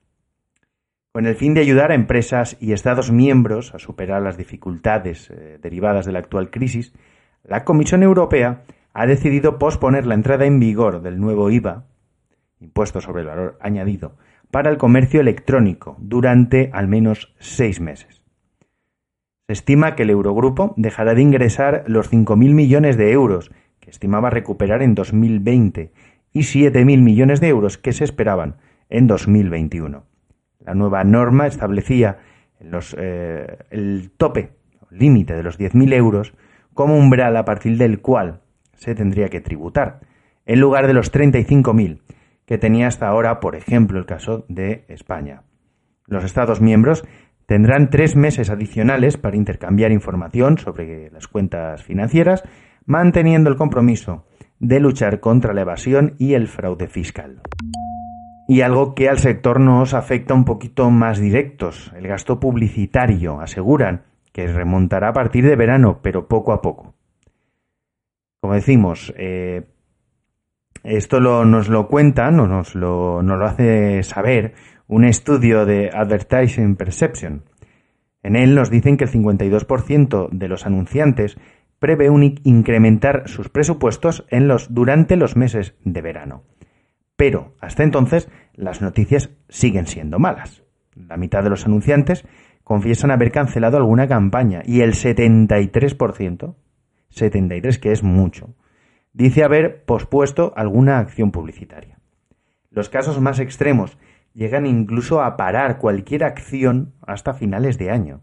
Con 1.11 1.25
el 1.25 1.35
fin 1.35 1.53
de 1.53 1.61
ayudar 1.61 1.91
a 1.91 1.95
empresas 1.95 2.57
y 2.59 2.71
Estados 2.71 3.11
miembros 3.11 3.73
a 3.73 3.79
superar 3.79 4.21
las 4.21 4.38
dificultades 4.38 5.29
eh, 5.29 5.57
derivadas 5.61 6.06
de 6.06 6.11
la 6.11 6.19
actual 6.19 6.50
crisis, 6.50 6.94
la 7.44 7.63
Comisión 7.63 8.03
Europea 8.03 8.63
ha 8.94 9.06
decidido 9.06 9.57
posponer 9.59 10.06
la 10.06 10.15
entrada 10.15 10.45
en 10.45 10.59
vigor 10.59 11.01
del 11.01 11.19
nuevo 11.19 11.50
IVA, 11.50 11.85
impuesto 12.59 13.01
sobre 13.01 13.21
el 13.21 13.27
valor 13.27 13.57
añadido, 13.61 14.17
para 14.51 14.69
el 14.69 14.77
comercio 14.77 15.21
electrónico 15.21 15.95
durante 16.00 16.69
al 16.73 16.88
menos 16.88 17.33
seis 17.39 17.79
meses. 17.79 18.21
Se 19.47 19.53
estima 19.53 19.95
que 19.95 20.03
el 20.03 20.11
Eurogrupo 20.11 20.73
dejará 20.77 21.15
de 21.15 21.21
ingresar 21.21 21.83
los 21.88 22.11
5.000 22.11 22.53
millones 22.53 22.97
de 22.97 23.11
euros 23.11 23.51
estimaba 23.89 24.29
recuperar 24.29 24.81
en 24.81 24.95
2020 24.95 25.91
y 26.31 26.39
7.000 26.39 27.01
millones 27.01 27.41
de 27.41 27.50
euros 27.50 27.77
que 27.77 27.91
se 27.91 28.03
esperaban 28.03 28.57
en 28.89 29.07
2021. 29.07 30.08
La 30.69 30.75
nueva 30.75 31.04
norma 31.04 31.48
establecía 31.48 32.19
eh, 32.95 33.57
el 33.71 34.12
tope, 34.16 34.51
límite 34.92 35.33
de 35.33 35.42
los 35.42 35.60
10.000 35.60 35.94
euros, 35.95 36.36
como 36.75 36.95
umbral 36.95 37.36
a 37.38 37.44
partir 37.44 37.75
del 37.75 38.01
cual 38.01 38.42
se 38.75 38.94
tendría 38.94 39.30
que 39.30 39.42
tributar, 39.42 40.01
en 40.45 40.60
lugar 40.60 40.86
de 40.86 40.94
los 40.94 41.12
35.000 41.12 42.01
que 42.45 42.60
tenía 42.60 42.86
hasta 42.86 43.07
ahora, 43.07 43.39
por 43.39 43.56
ejemplo, 43.56 43.98
el 43.98 44.06
caso 44.06 44.45
de 44.48 44.86
España. 44.89 45.42
Los 46.06 46.23
Estados 46.23 46.61
miembros 46.61 47.04
tendrán 47.47 47.90
tres 47.90 48.16
meses 48.16 48.52
adicionales 48.52 49.18
para 49.18 49.38
intercambiar 49.38 49.92
información 49.92 50.59
sobre 50.59 51.09
las 51.09 51.28
cuentas 51.28 51.81
financieras 51.81 52.44
manteniendo 52.85 53.49
el 53.49 53.56
compromiso 53.56 54.28
de 54.59 54.80
luchar 54.80 55.19
contra 55.19 55.56
la 55.56 55.61
evasión 55.61 56.14
y 56.19 56.35
el 56.35 56.47
fraude 56.47 56.88
fiscal. 56.88 57.42
Y 58.49 58.61
algo 58.61 58.95
que 58.95 59.07
al 59.09 59.19
sector 59.19 59.59
nos 59.59 59.94
afecta 59.94 60.33
un 60.33 60.44
poquito 60.44 60.89
más 60.89 61.19
directos, 61.19 61.94
el 61.95 62.07
gasto 62.07 62.39
publicitario, 62.39 63.39
aseguran 63.41 64.06
que 64.31 64.47
remontará 64.47 65.09
a 65.09 65.13
partir 65.13 65.45
de 65.45 65.56
verano, 65.56 65.99
pero 66.01 66.27
poco 66.27 66.51
a 66.51 66.59
poco. 66.59 66.95
Como 68.41 68.56
decimos, 68.56 69.13
eh, 69.18 69.68
esto 70.83 71.19
nos 71.19 71.69
lo 71.69 71.87
cuentan 71.87 72.39
o 72.39 72.47
nos 72.47 72.73
lo, 72.73 73.21
hace 73.45 74.01
saber 74.01 74.56
un 74.87 75.06
estudio 75.06 75.68
de 75.68 75.91
Advertising 75.94 76.75
Perception. 76.75 77.44
En 78.23 78.35
él 78.35 78.56
nos 78.56 78.71
dicen 78.71 78.97
que 78.97 79.03
el 79.03 79.11
52% 79.11 80.29
de 80.31 80.47
los 80.47 80.65
anunciantes 80.65 81.37
prevé 81.77 82.09
incrementar 82.44 83.29
sus 83.29 83.49
presupuestos 83.49 84.25
en 84.29 84.47
los, 84.47 84.73
durante 84.73 85.18
los 85.18 85.35
meses 85.35 85.75
de 85.85 86.01
verano. 86.01 86.41
Pero 87.19 87.54
hasta 87.59 87.83
entonces 87.83 88.30
las 88.54 88.81
noticias 88.81 89.30
siguen 89.49 89.88
siendo 89.88 90.19
malas. 90.19 90.64
La 90.95 91.18
mitad 91.18 91.44
de 91.44 91.49
los 91.49 91.66
anunciantes 91.66 92.26
confiesan 92.64 93.11
haber 93.11 93.33
cancelado 93.33 93.76
alguna 93.76 94.07
campaña 94.07 94.61
y 94.64 94.80
el 94.80 94.94
73%, 94.94 96.56
73 97.09 97.78
que 97.78 97.92
es 97.92 98.04
mucho, 98.04 98.56
dice 99.11 99.44
haber 99.44 99.83
pospuesto 99.83 100.54
alguna 100.56 100.99
acción 100.99 101.31
publicitaria. 101.31 101.99
Los 102.71 102.88
casos 102.88 103.19
más 103.19 103.40
extremos 103.40 103.97
llegan 104.33 104.66
incluso 104.66 105.21
a 105.21 105.35
parar 105.35 105.78
cualquier 105.78 106.23
acción 106.23 106.94
hasta 107.06 107.33
finales 107.33 107.78
de 107.78 107.92
año. 107.92 108.21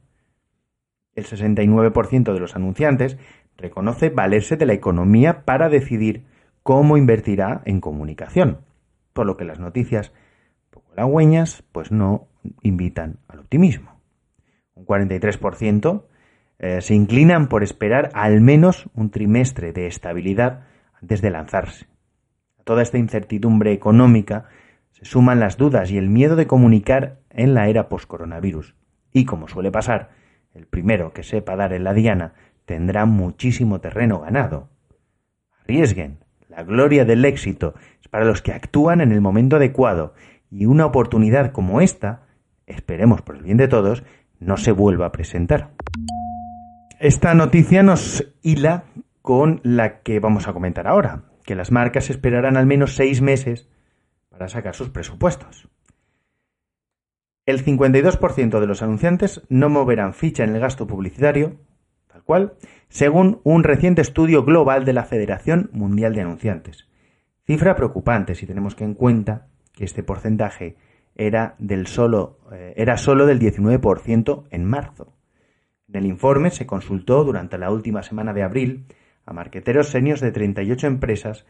El 1.14 1.26
69% 1.26 2.32
de 2.32 2.40
los 2.40 2.56
anunciantes 2.56 3.18
reconoce 3.58 4.08
valerse 4.08 4.56
de 4.56 4.64
la 4.64 4.72
economía 4.72 5.44
para 5.44 5.68
decidir 5.68 6.24
cómo 6.62 6.96
invertirá 6.96 7.60
en 7.66 7.82
comunicación, 7.82 8.64
por 9.16 9.26
lo 9.26 9.36
que 9.36 9.44
las 9.44 9.58
noticias 9.58 10.12
poco 10.70 10.92
halagüeñas 10.92 11.64
pues 11.72 11.90
no 11.90 12.28
invitan 12.62 13.18
al 13.26 13.40
optimismo. 13.40 13.98
Un 14.74 14.86
43% 14.86 16.04
eh, 16.58 16.80
se 16.82 16.94
inclinan 16.94 17.48
por 17.48 17.64
esperar 17.64 18.10
al 18.12 18.40
menos 18.40 18.88
un 18.94 19.10
trimestre 19.10 19.72
de 19.72 19.86
estabilidad 19.86 20.66
antes 21.00 21.22
de 21.22 21.30
lanzarse. 21.30 21.86
A 22.60 22.62
toda 22.62 22.82
esta 22.82 22.98
incertidumbre 22.98 23.72
económica 23.72 24.48
se 24.92 25.06
suman 25.06 25.40
las 25.40 25.56
dudas 25.56 25.90
y 25.90 25.98
el 25.98 26.10
miedo 26.10 26.36
de 26.36 26.46
comunicar 26.46 27.18
en 27.30 27.54
la 27.54 27.68
era 27.68 27.88
post-coronavirus. 27.88 28.74
Y 29.12 29.24
como 29.24 29.48
suele 29.48 29.72
pasar, 29.72 30.10
el 30.52 30.66
primero 30.66 31.12
que 31.12 31.22
sepa 31.22 31.56
dar 31.56 31.72
en 31.72 31.84
la 31.84 31.94
diana 31.94 32.34
tendrá 32.66 33.06
muchísimo 33.06 33.80
terreno 33.80 34.20
ganado. 34.20 34.68
Arriesguen. 35.62 36.18
La 36.48 36.62
gloria 36.62 37.04
del 37.04 37.24
éxito 37.24 37.74
para 38.16 38.24
los 38.24 38.40
que 38.40 38.52
actúan 38.52 39.02
en 39.02 39.12
el 39.12 39.20
momento 39.20 39.56
adecuado 39.56 40.14
y 40.50 40.64
una 40.64 40.86
oportunidad 40.86 41.52
como 41.52 41.82
esta, 41.82 42.22
esperemos 42.66 43.20
por 43.20 43.36
el 43.36 43.42
bien 43.42 43.58
de 43.58 43.68
todos, 43.68 44.04
no 44.40 44.56
se 44.56 44.72
vuelva 44.72 45.04
a 45.04 45.12
presentar. 45.12 45.72
Esta 46.98 47.34
noticia 47.34 47.82
nos 47.82 48.26
hila 48.40 48.84
con 49.20 49.60
la 49.64 50.00
que 50.00 50.18
vamos 50.18 50.48
a 50.48 50.54
comentar 50.54 50.86
ahora, 50.86 51.24
que 51.44 51.54
las 51.54 51.70
marcas 51.70 52.08
esperarán 52.08 52.56
al 52.56 52.64
menos 52.64 52.94
seis 52.94 53.20
meses 53.20 53.68
para 54.30 54.48
sacar 54.48 54.74
sus 54.74 54.88
presupuestos. 54.88 55.68
El 57.44 57.62
52% 57.62 58.60
de 58.60 58.66
los 58.66 58.80
anunciantes 58.80 59.42
no 59.50 59.68
moverán 59.68 60.14
ficha 60.14 60.42
en 60.42 60.54
el 60.54 60.60
gasto 60.62 60.86
publicitario, 60.86 61.58
tal 62.10 62.22
cual, 62.22 62.54
según 62.88 63.42
un 63.44 63.62
reciente 63.62 64.00
estudio 64.00 64.42
global 64.42 64.86
de 64.86 64.94
la 64.94 65.04
Federación 65.04 65.68
Mundial 65.74 66.14
de 66.14 66.22
Anunciantes. 66.22 66.88
Cifra 67.46 67.76
preocupante 67.76 68.34
si 68.34 68.44
tenemos 68.44 68.74
que 68.74 68.82
en 68.82 68.94
cuenta 68.94 69.46
que 69.72 69.84
este 69.84 70.02
porcentaje 70.02 70.76
era, 71.14 71.54
del 71.58 71.86
solo, 71.86 72.40
eh, 72.52 72.74
era 72.76 72.96
solo 72.96 73.24
del 73.24 73.38
19% 73.38 74.44
en 74.50 74.64
marzo. 74.64 75.12
En 75.88 75.96
el 75.96 76.06
informe 76.06 76.50
se 76.50 76.66
consultó 76.66 77.22
durante 77.22 77.56
la 77.56 77.70
última 77.70 78.02
semana 78.02 78.32
de 78.32 78.42
abril 78.42 78.86
a 79.24 79.32
marqueteros 79.32 79.90
senios 79.90 80.20
de 80.20 80.32
38 80.32 80.88
empresas 80.88 81.46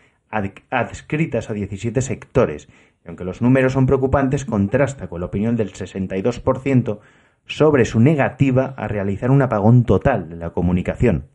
adscritas 0.71 1.49
a 1.51 1.55
17 1.55 2.03
sectores, 2.03 2.69
y 3.05 3.09
aunque 3.09 3.25
los 3.25 3.41
números 3.41 3.73
son 3.73 3.87
preocupantes, 3.87 4.45
contrasta 4.45 5.09
con 5.09 5.21
la 5.21 5.27
opinión 5.27 5.57
del 5.57 5.73
62% 5.73 6.99
sobre 7.47 7.85
su 7.85 8.01
negativa 8.01 8.75
a 8.77 8.89
realizar 8.89 9.31
un 9.31 9.41
apagón 9.41 9.85
total 9.85 10.29
de 10.29 10.37
la 10.37 10.51
comunicación. 10.51 11.29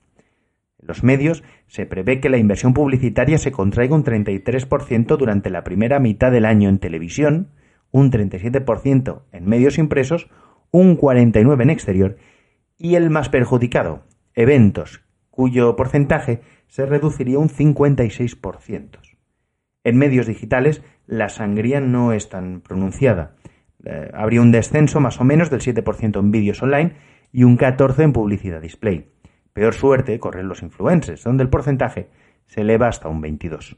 Los 0.81 1.03
medios 1.03 1.43
se 1.67 1.85
prevé 1.85 2.19
que 2.19 2.29
la 2.29 2.37
inversión 2.37 2.73
publicitaria 2.73 3.37
se 3.37 3.51
contraiga 3.51 3.95
un 3.95 4.03
33% 4.03 5.17
durante 5.17 5.49
la 5.49 5.63
primera 5.63 5.99
mitad 5.99 6.31
del 6.31 6.45
año 6.45 6.69
en 6.69 6.79
televisión, 6.79 7.49
un 7.91 8.11
37% 8.11 9.21
en 9.31 9.45
medios 9.45 9.77
impresos, 9.77 10.29
un 10.71 10.97
49% 10.97 11.61
en 11.61 11.69
exterior 11.69 12.17
y 12.77 12.95
el 12.95 13.09
más 13.09 13.29
perjudicado, 13.29 14.03
eventos, 14.33 15.01
cuyo 15.29 15.75
porcentaje 15.75 16.41
se 16.67 16.85
reduciría 16.85 17.37
un 17.37 17.49
56%. 17.49 18.99
En 19.83 19.97
medios 19.97 20.27
digitales, 20.27 20.81
la 21.05 21.29
sangría 21.29 21.79
no 21.79 22.13
es 22.13 22.29
tan 22.29 22.61
pronunciada. 22.61 23.35
Eh, 23.83 24.09
habría 24.13 24.41
un 24.41 24.51
descenso 24.51 24.99
más 24.99 25.19
o 25.19 25.23
menos 25.23 25.49
del 25.49 25.61
7% 25.61 26.19
en 26.19 26.31
vídeos 26.31 26.61
online 26.61 26.93
y 27.31 27.43
un 27.43 27.57
14% 27.57 28.03
en 28.03 28.13
publicidad 28.13 28.61
display. 28.61 29.09
Peor 29.53 29.73
suerte 29.73 30.19
corren 30.19 30.47
los 30.47 30.63
influencers, 30.63 31.23
donde 31.23 31.43
el 31.43 31.49
porcentaje 31.49 32.09
se 32.45 32.61
eleva 32.61 32.87
hasta 32.87 33.09
un 33.09 33.21
22%. 33.21 33.77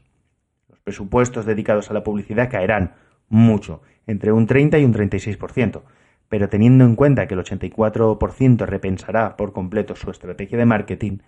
Los 0.68 0.80
presupuestos 0.80 1.46
dedicados 1.46 1.90
a 1.90 1.94
la 1.94 2.04
publicidad 2.04 2.50
caerán 2.50 2.94
mucho, 3.28 3.82
entre 4.06 4.32
un 4.32 4.46
30 4.46 4.78
y 4.78 4.84
un 4.84 4.94
36%, 4.94 5.82
pero 6.28 6.48
teniendo 6.48 6.84
en 6.84 6.96
cuenta 6.96 7.26
que 7.26 7.34
el 7.34 7.40
84% 7.40 8.66
repensará 8.66 9.36
por 9.36 9.52
completo 9.52 9.96
su 9.96 10.10
estrategia 10.10 10.58
de 10.58 10.66
marketing, 10.66 11.18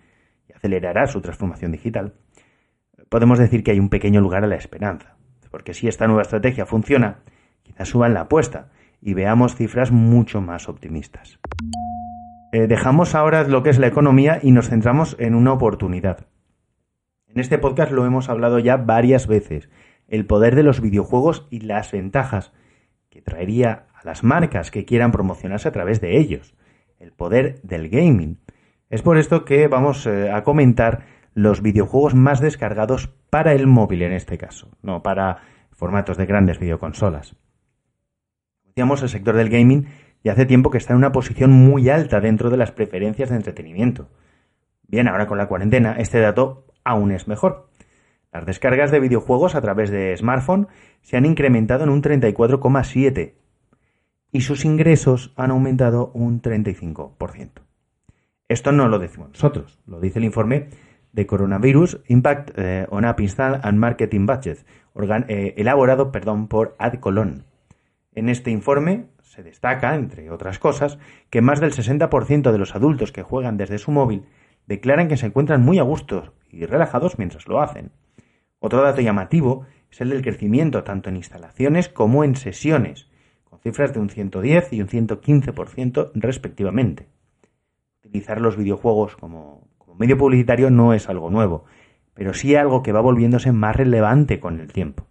y 0.47 0.53
acelerará 0.53 1.07
su 1.07 1.21
transformación 1.21 1.71
digital, 1.71 2.13
podemos 3.09 3.39
decir 3.39 3.63
que 3.63 3.71
hay 3.71 3.79
un 3.79 3.89
pequeño 3.89 4.21
lugar 4.21 4.43
a 4.43 4.47
la 4.47 4.55
esperanza. 4.55 5.17
Porque 5.51 5.73
si 5.73 5.87
esta 5.87 6.07
nueva 6.07 6.23
estrategia 6.23 6.65
funciona, 6.65 7.19
quizás 7.63 7.89
suban 7.89 8.13
la 8.13 8.21
apuesta 8.21 8.69
y 9.01 9.13
veamos 9.13 9.55
cifras 9.55 9.91
mucho 9.91 10.41
más 10.41 10.67
optimistas. 10.69 11.39
Eh, 12.51 12.67
dejamos 12.67 13.13
ahora 13.13 13.43
lo 13.43 13.61
que 13.61 13.69
es 13.69 13.79
la 13.79 13.87
economía 13.87 14.39
y 14.41 14.51
nos 14.51 14.69
centramos 14.69 15.17
en 15.19 15.35
una 15.35 15.51
oportunidad. 15.51 16.27
En 17.27 17.39
este 17.39 17.57
podcast 17.57 17.91
lo 17.91 18.05
hemos 18.05 18.29
hablado 18.29 18.59
ya 18.59 18.77
varias 18.77 19.27
veces, 19.27 19.69
el 20.07 20.25
poder 20.25 20.55
de 20.55 20.63
los 20.63 20.79
videojuegos 20.79 21.47
y 21.51 21.59
las 21.59 21.91
ventajas 21.91 22.53
que 23.09 23.21
traería 23.21 23.87
a 23.93 24.05
las 24.05 24.23
marcas 24.23 24.71
que 24.71 24.85
quieran 24.85 25.11
promocionarse 25.11 25.67
a 25.67 25.73
través 25.73 25.99
de 25.99 26.17
ellos, 26.17 26.55
el 26.99 27.11
poder 27.11 27.59
del 27.63 27.89
gaming. 27.89 28.39
Es 28.89 29.01
por 29.01 29.17
esto 29.17 29.43
que 29.43 29.67
vamos 29.67 30.05
eh, 30.07 30.31
a 30.31 30.43
comentar 30.43 31.05
los 31.33 31.61
videojuegos 31.61 32.15
más 32.15 32.39
descargados 32.39 33.09
para 33.29 33.53
el 33.53 33.67
móvil 33.67 34.03
en 34.03 34.13
este 34.13 34.37
caso, 34.37 34.69
no 34.81 35.03
para 35.03 35.39
formatos 35.71 36.17
de 36.17 36.25
grandes 36.25 36.59
videoconsolas. 36.59 37.35
Decíamos, 38.63 39.03
el 39.03 39.09
sector 39.09 39.35
del 39.35 39.49
gaming 39.49 39.87
ya 40.27 40.33
hace 40.33 40.45
tiempo 40.45 40.69
que 40.69 40.77
está 40.77 40.91
en 40.91 40.97
una 40.97 41.13
posición 41.13 41.51
muy 41.51 41.89
alta 41.89 42.19
dentro 42.19 42.49
de 42.49 42.57
las 42.57 42.73
preferencias 42.73 43.29
de 43.29 43.37
entretenimiento. 43.37 44.09
Bien, 44.85 45.07
ahora 45.07 45.25
con 45.25 45.37
la 45.37 45.47
cuarentena 45.47 45.93
este 45.93 46.19
dato 46.19 46.65
aún 46.83 47.13
es 47.13 47.29
mejor. 47.29 47.69
Las 48.33 48.45
descargas 48.45 48.91
de 48.91 48.99
videojuegos 48.99 49.55
a 49.55 49.61
través 49.61 49.89
de 49.89 50.17
smartphone 50.17 50.67
se 51.01 51.15
han 51.15 51.25
incrementado 51.25 51.85
en 51.85 51.89
un 51.89 52.01
34,7 52.01 53.35
y 54.33 54.41
sus 54.41 54.65
ingresos 54.65 55.33
han 55.37 55.51
aumentado 55.51 56.11
un 56.13 56.41
35%. 56.41 57.51
Esto 58.49 58.73
no 58.73 58.89
lo 58.89 58.99
decimos 58.99 59.29
nosotros, 59.29 59.79
lo 59.87 60.01
dice 60.01 60.19
el 60.19 60.25
informe 60.25 60.67
de 61.13 61.25
Coronavirus 61.25 62.01
Impact 62.07 62.51
eh, 62.57 62.85
on 62.89 63.05
App 63.05 63.21
Install 63.21 63.61
and 63.63 63.79
Marketing 63.79 64.25
Budget, 64.25 64.65
eh, 65.29 65.53
elaborado 65.55 66.11
perdón, 66.11 66.49
por 66.49 66.75
Adcolon. 66.79 67.45
En 68.13 68.27
este 68.27 68.51
informe 68.51 69.05
se 69.37 69.43
destaca, 69.43 69.93
entre 69.93 70.31
otras 70.31 70.57
cosas, 70.57 70.97
que 71.29 71.41
más 71.41 71.59
del 71.59 71.71
60% 71.71 72.51
de 72.51 72.57
los 72.57 72.75
adultos 72.75 73.11
que 73.11 73.21
juegan 73.21 73.55
desde 73.55 73.77
su 73.77 73.91
móvil 73.91 74.25
declaran 74.65 75.07
que 75.07 75.15
se 75.15 75.27
encuentran 75.27 75.61
muy 75.61 75.77
a 75.77 75.83
gusto 75.83 76.33
y 76.49 76.65
relajados 76.65 77.19
mientras 77.19 77.47
lo 77.47 77.61
hacen. 77.61 77.91
Otro 78.57 78.81
dato 78.81 79.01
llamativo 79.01 79.67
es 79.91 80.01
el 80.01 80.09
del 80.09 80.23
crecimiento 80.23 80.83
tanto 80.83 81.09
en 81.09 81.17
instalaciones 81.17 81.87
como 81.87 82.23
en 82.23 82.35
sesiones, 82.35 83.11
con 83.43 83.59
cifras 83.59 83.93
de 83.93 83.99
un 83.99 84.09
110 84.09 84.73
y 84.73 84.81
un 84.81 84.87
115% 84.87 86.11
respectivamente 86.15 87.07
utilizar 88.07 88.41
los 88.41 88.57
videojuegos 88.57 89.15
como, 89.17 89.67
medio 89.99 90.17
publicitario 90.17 90.69
no 90.69 90.93
es 90.93 91.09
algo 91.09 91.29
nuevo, 91.29 91.65
pero 92.13 92.33
sí 92.33 92.55
algo 92.55 92.81
que 92.81 92.91
va 92.91 93.01
volviéndose 93.01 93.51
más 93.51 93.75
relevante 93.75 94.39
con 94.39 94.59
el 94.59 94.71
tiempo. 94.71 95.05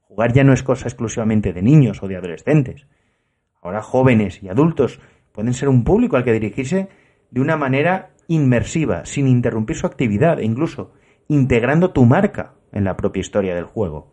Jugar 0.00 0.32
ya 0.32 0.42
no 0.42 0.52
es 0.52 0.62
cosa 0.62 0.88
exclusivamente 0.88 1.52
de 1.52 1.62
niños 1.62 2.02
o 2.02 2.08
de 2.08 2.16
adolescentes. 2.16 2.86
Ahora 3.62 3.82
jóvenes 3.82 4.42
y 4.42 4.48
adultos 4.48 5.00
pueden 5.32 5.54
ser 5.54 5.68
un 5.68 5.84
público 5.84 6.16
al 6.16 6.24
que 6.24 6.32
dirigirse 6.32 6.88
de 7.30 7.40
una 7.40 7.56
manera 7.56 8.10
inmersiva, 8.28 9.04
sin 9.04 9.26
interrumpir 9.26 9.76
su 9.76 9.86
actividad 9.86 10.38
e 10.38 10.44
incluso 10.44 10.92
integrando 11.28 11.90
tu 11.90 12.04
marca 12.04 12.54
en 12.72 12.84
la 12.84 12.96
propia 12.96 13.20
historia 13.20 13.54
del 13.54 13.64
juego. 13.64 14.12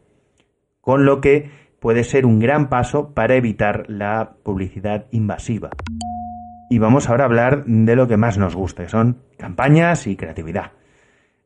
Con 0.81 1.05
lo 1.05 1.21
que 1.21 1.49
puede 1.79 2.03
ser 2.03 2.25
un 2.25 2.39
gran 2.39 2.69
paso 2.69 3.13
para 3.13 3.35
evitar 3.35 3.85
la 3.87 4.35
publicidad 4.43 5.05
invasiva. 5.11 5.69
Y 6.69 6.79
vamos 6.79 7.09
ahora 7.09 7.23
a 7.23 7.27
hablar 7.27 7.65
de 7.65 7.95
lo 7.95 8.07
que 8.07 8.17
más 8.17 8.37
nos 8.37 8.55
gusta, 8.55 8.83
que 8.83 8.89
son 8.89 9.19
campañas 9.37 10.05
y 10.07 10.15
creatividad. 10.15 10.71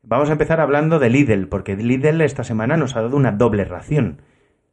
Vamos 0.02 0.30
a 0.30 0.32
empezar 0.32 0.60
hablando 0.60 0.98
de 0.98 1.10
Lidl, 1.10 1.46
porque 1.46 1.76
Lidl 1.76 2.22
esta 2.22 2.42
semana 2.42 2.76
nos 2.76 2.96
ha 2.96 3.02
dado 3.02 3.16
una 3.16 3.30
doble 3.30 3.64
ración. 3.64 4.22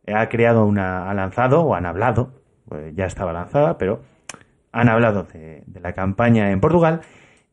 Ha 0.07 0.27
creado 0.27 0.65
una, 0.65 1.09
ha 1.09 1.13
lanzado 1.13 1.61
o 1.61 1.75
han 1.75 1.85
hablado, 1.85 2.38
pues 2.69 2.95
ya 2.95 3.05
estaba 3.05 3.33
lanzada, 3.33 3.77
pero 3.77 4.03
han 4.71 4.89
hablado 4.89 5.23
de, 5.23 5.63
la 5.81 5.93
campaña 5.93 6.51
en 6.51 6.61
Portugal 6.61 7.01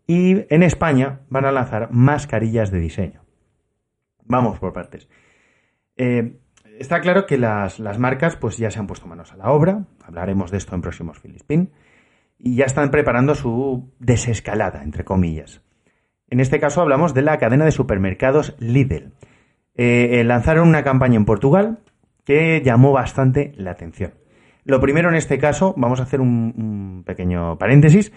y 0.06 0.44
en 0.54 0.62
España 0.62 1.20
van 1.30 1.46
a 1.46 1.52
lanzar 1.52 1.88
mascarillas 1.90 2.70
de 2.70 2.78
diseño. 2.78 3.22
Vamos 4.24 4.58
por 4.58 4.72
partes. 4.72 5.08
Eh, 5.96 6.38
está 6.78 7.00
claro 7.00 7.26
que 7.26 7.38
las, 7.38 7.80
marcas 7.98 8.36
pues 8.36 8.58
ya 8.58 8.70
se 8.70 8.78
han 8.78 8.86
puesto 8.86 9.06
manos 9.06 9.32
a 9.32 9.36
la 9.36 9.50
obra, 9.50 9.86
hablaremos 10.04 10.50
de 10.50 10.58
esto 10.58 10.74
en 10.74 10.82
próximos 10.82 11.18
Filispín 11.18 11.72
y 12.38 12.56
ya 12.56 12.66
están 12.66 12.90
preparando 12.90 13.34
su 13.34 13.90
desescalada, 13.98 14.82
entre 14.82 15.04
comillas. 15.04 15.62
En 16.28 16.40
este 16.40 16.60
caso 16.60 16.82
hablamos 16.82 17.14
de 17.14 17.22
la 17.22 17.38
cadena 17.38 17.64
de 17.64 17.72
supermercados 17.72 18.54
Lidl. 18.58 19.12
Eh, 19.78 20.20
eh, 20.20 20.24
lanzaron 20.24 20.68
una 20.68 20.84
campaña 20.84 21.16
en 21.16 21.24
Portugal 21.24 21.78
que 22.24 22.60
llamó 22.62 22.92
bastante 22.92 23.52
la 23.56 23.70
atención. 23.70 24.12
Lo 24.66 24.80
primero 24.80 25.08
en 25.08 25.14
este 25.14 25.38
caso, 25.38 25.74
vamos 25.76 26.00
a 26.00 26.02
hacer 26.02 26.20
un, 26.20 27.04
pequeño 27.06 27.56
paréntesis, 27.56 28.12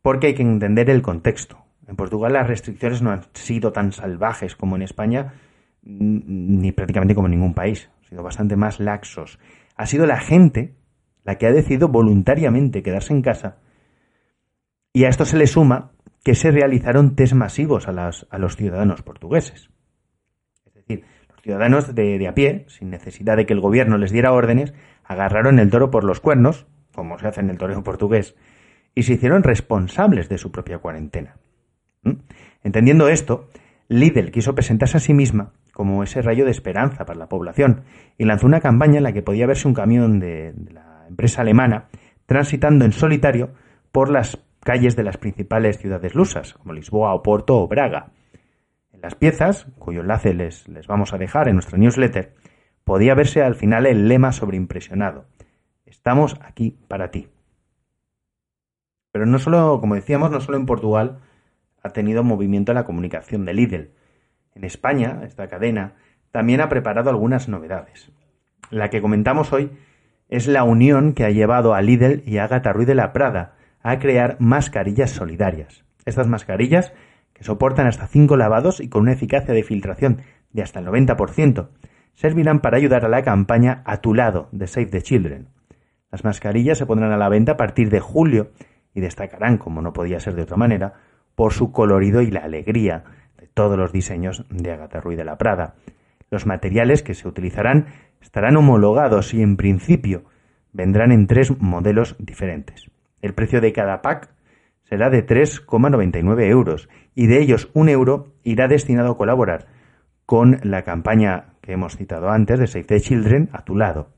porque 0.00 0.28
hay 0.28 0.34
que 0.34 0.42
entender 0.42 0.90
el 0.90 1.02
contexto. 1.02 1.58
En 1.88 1.96
Portugal 1.96 2.34
las 2.34 2.46
restricciones 2.46 3.02
no 3.02 3.10
han 3.10 3.22
sido 3.32 3.72
tan 3.72 3.90
salvajes 3.90 4.54
como 4.54 4.76
en 4.76 4.82
España, 4.82 5.34
ni 5.82 6.70
prácticamente 6.70 7.16
como 7.16 7.26
en 7.26 7.32
ningún 7.32 7.52
país. 7.52 7.90
Han 7.98 8.04
sido 8.10 8.22
bastante 8.22 8.54
más 8.54 8.78
laxos. 8.78 9.40
Ha 9.74 9.86
sido 9.86 10.06
la 10.06 10.20
gente 10.20 10.76
la 11.24 11.34
que 11.34 11.48
ha 11.48 11.52
decidido 11.52 11.88
voluntariamente 11.88 12.84
quedarse 12.84 13.12
en 13.12 13.22
casa. 13.22 13.56
Y 14.92 15.02
a 15.02 15.08
esto 15.08 15.24
se 15.24 15.36
le 15.36 15.48
suma 15.48 15.90
que 16.22 16.36
se 16.36 16.52
realizaron 16.52 17.16
test 17.16 17.32
masivos 17.32 17.88
a, 17.88 17.90
a 18.30 18.38
los 18.38 18.54
ciudadanos 18.54 19.02
portugueses. 19.02 19.70
Es 20.64 20.74
decir, 20.74 21.04
los 21.28 21.42
ciudadanos 21.42 21.92
de, 21.92 22.18
de 22.18 22.28
a 22.28 22.34
pie, 22.34 22.66
sin 22.68 22.90
necesidad 22.90 23.36
de 23.36 23.46
que 23.46 23.52
el 23.52 23.60
gobierno 23.60 23.98
les 23.98 24.12
diera 24.12 24.32
órdenes, 24.32 24.74
agarraron 25.08 25.58
el 25.58 25.70
toro 25.70 25.90
por 25.90 26.04
los 26.04 26.20
cuernos, 26.20 26.66
como 26.94 27.18
se 27.18 27.26
hace 27.26 27.40
en 27.40 27.50
el 27.50 27.58
toreo 27.58 27.82
portugués, 27.82 28.36
y 28.94 29.02
se 29.02 29.14
hicieron 29.14 29.42
responsables 29.42 30.28
de 30.28 30.38
su 30.38 30.52
propia 30.52 30.78
cuarentena. 30.78 31.36
¿Mm? 32.02 32.12
Entendiendo 32.62 33.08
esto, 33.08 33.48
Lidl 33.88 34.30
quiso 34.30 34.54
presentarse 34.54 34.98
a 34.98 35.00
sí 35.00 35.14
misma 35.14 35.52
como 35.72 36.02
ese 36.02 36.20
rayo 36.22 36.44
de 36.44 36.50
esperanza 36.50 37.06
para 37.06 37.18
la 37.18 37.28
población 37.28 37.84
y 38.18 38.24
lanzó 38.24 38.46
una 38.46 38.60
campaña 38.60 38.98
en 38.98 39.04
la 39.04 39.12
que 39.12 39.22
podía 39.22 39.46
verse 39.46 39.66
un 39.66 39.74
camión 39.74 40.20
de, 40.20 40.52
la 40.72 41.06
empresa 41.08 41.40
alemana 41.40 41.88
transitando 42.26 42.84
en 42.84 42.92
solitario 42.92 43.50
por 43.90 44.10
las 44.10 44.38
calles 44.60 44.94
de 44.96 45.04
las 45.04 45.16
principales 45.16 45.78
ciudades 45.78 46.14
lusas, 46.14 46.52
como 46.54 46.74
Lisboa, 46.74 47.14
Oporto 47.14 47.56
o 47.56 47.68
Braga. 47.68 48.10
En 48.92 49.00
las 49.00 49.14
piezas, 49.14 49.66
cuyo 49.78 50.00
enlace 50.00 50.34
les, 50.34 50.68
les 50.68 50.86
vamos 50.86 51.14
a 51.14 51.18
dejar 51.18 51.48
en 51.48 51.54
nuestra 51.54 51.78
newsletter, 51.78 52.34
podía 52.88 53.14
verse 53.14 53.42
al 53.42 53.54
final 53.54 53.84
el 53.84 54.08
lema 54.08 54.32
sobreimpresionado. 54.32 55.26
Estamos 55.84 56.40
aquí 56.40 56.78
para 56.88 57.10
ti. 57.10 57.28
Pero 59.12 59.26
no 59.26 59.38
solo, 59.38 59.78
como 59.78 59.94
decíamos, 59.94 60.30
no 60.30 60.40
solo 60.40 60.56
en 60.56 60.64
Portugal 60.64 61.18
ha 61.82 61.90
tenido 61.90 62.24
movimiento 62.24 62.72
en 62.72 62.76
la 62.76 62.86
comunicación 62.86 63.44
de 63.44 63.52
Lidl. 63.52 63.90
En 64.54 64.64
España, 64.64 65.20
esta 65.24 65.48
cadena, 65.48 65.96
también 66.30 66.62
ha 66.62 66.70
preparado 66.70 67.10
algunas 67.10 67.46
novedades. 67.46 68.10
La 68.70 68.88
que 68.88 69.02
comentamos 69.02 69.52
hoy 69.52 69.70
es 70.30 70.48
la 70.48 70.64
unión 70.64 71.12
que 71.12 71.26
ha 71.26 71.30
llevado 71.30 71.74
a 71.74 71.82
Lidl 71.82 72.22
y 72.24 72.38
a 72.38 72.44
Agatha 72.44 72.72
Ruiz 72.72 72.86
de 72.86 72.94
la 72.94 73.12
Prada 73.12 73.56
a 73.82 73.98
crear 73.98 74.36
mascarillas 74.38 75.10
solidarias. 75.10 75.84
Estas 76.06 76.26
mascarillas, 76.26 76.94
que 77.34 77.44
soportan 77.44 77.86
hasta 77.86 78.06
5 78.06 78.38
lavados 78.38 78.80
y 78.80 78.88
con 78.88 79.02
una 79.02 79.12
eficacia 79.12 79.52
de 79.52 79.62
filtración 79.62 80.22
de 80.52 80.62
hasta 80.62 80.80
el 80.80 80.86
90%, 80.86 81.68
servirán 82.18 82.58
para 82.58 82.78
ayudar 82.78 83.04
a 83.04 83.08
la 83.08 83.22
campaña 83.22 83.82
A 83.84 83.98
tu 83.98 84.12
lado 84.12 84.48
de 84.50 84.66
Save 84.66 84.86
the 84.86 85.02
Children. 85.02 85.46
Las 86.10 86.24
mascarillas 86.24 86.76
se 86.76 86.84
pondrán 86.84 87.12
a 87.12 87.16
la 87.16 87.28
venta 87.28 87.52
a 87.52 87.56
partir 87.56 87.90
de 87.90 88.00
julio 88.00 88.50
y 88.92 89.00
destacarán, 89.00 89.56
como 89.56 89.82
no 89.82 89.92
podía 89.92 90.18
ser 90.18 90.34
de 90.34 90.42
otra 90.42 90.56
manera, 90.56 90.94
por 91.36 91.52
su 91.52 91.70
colorido 91.70 92.20
y 92.20 92.32
la 92.32 92.40
alegría 92.40 93.04
de 93.38 93.46
todos 93.46 93.78
los 93.78 93.92
diseños 93.92 94.44
de 94.50 94.72
Agatha 94.72 95.00
Ruiz 95.00 95.16
de 95.16 95.24
la 95.24 95.38
Prada. 95.38 95.76
Los 96.28 96.44
materiales 96.44 97.04
que 97.04 97.14
se 97.14 97.28
utilizarán 97.28 97.86
estarán 98.20 98.56
homologados 98.56 99.32
y 99.32 99.40
en 99.40 99.56
principio 99.56 100.24
vendrán 100.72 101.12
en 101.12 101.28
tres 101.28 101.56
modelos 101.60 102.16
diferentes. 102.18 102.90
El 103.22 103.32
precio 103.32 103.60
de 103.60 103.72
cada 103.72 104.02
pack 104.02 104.30
será 104.82 105.08
de 105.08 105.24
3,99 105.24 106.48
euros 106.48 106.88
y 107.14 107.28
de 107.28 107.40
ellos 107.40 107.70
un 107.74 107.88
euro 107.88 108.32
irá 108.42 108.66
destinado 108.66 109.12
a 109.12 109.16
colaborar 109.16 109.68
con 110.26 110.58
la 110.64 110.82
campaña 110.82 111.54
que 111.68 111.74
hemos 111.74 111.98
citado 111.98 112.30
antes 112.30 112.58
de 112.58 112.66
Save 112.66 112.84
the 112.84 112.98
Children 112.98 113.50
a 113.52 113.62
tu 113.62 113.76
lado. 113.76 114.08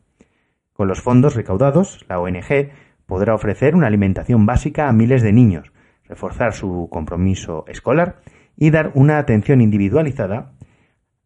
Con 0.72 0.86
los 0.86 1.00
fondos 1.00 1.34
recaudados, 1.34 2.06
la 2.08 2.20
ONG 2.20 2.70
podrá 3.06 3.34
ofrecer 3.34 3.74
una 3.74 3.88
alimentación 3.88 4.46
básica 4.46 4.88
a 4.88 4.92
miles 4.92 5.20
de 5.20 5.32
niños, 5.32 5.72
reforzar 6.04 6.52
su 6.52 6.88
compromiso 6.92 7.64
escolar 7.66 8.20
y 8.56 8.70
dar 8.70 8.92
una 8.94 9.18
atención 9.18 9.60
individualizada, 9.60 10.52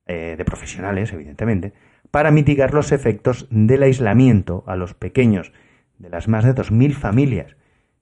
eh, 0.07 0.37
de 0.39 0.45
profesionales, 0.47 1.13
evidentemente, 1.13 1.75
para 2.11 2.31
mitigar 2.31 2.73
los 2.73 2.91
efectos 2.91 3.47
del 3.51 3.83
aislamiento 3.83 4.65
a 4.67 4.77
los 4.77 4.95
pequeños 4.95 5.53
de 5.99 6.09
las 6.09 6.27
más 6.27 6.47
de 6.47 6.55
2.000 6.55 6.95
familias 6.95 7.55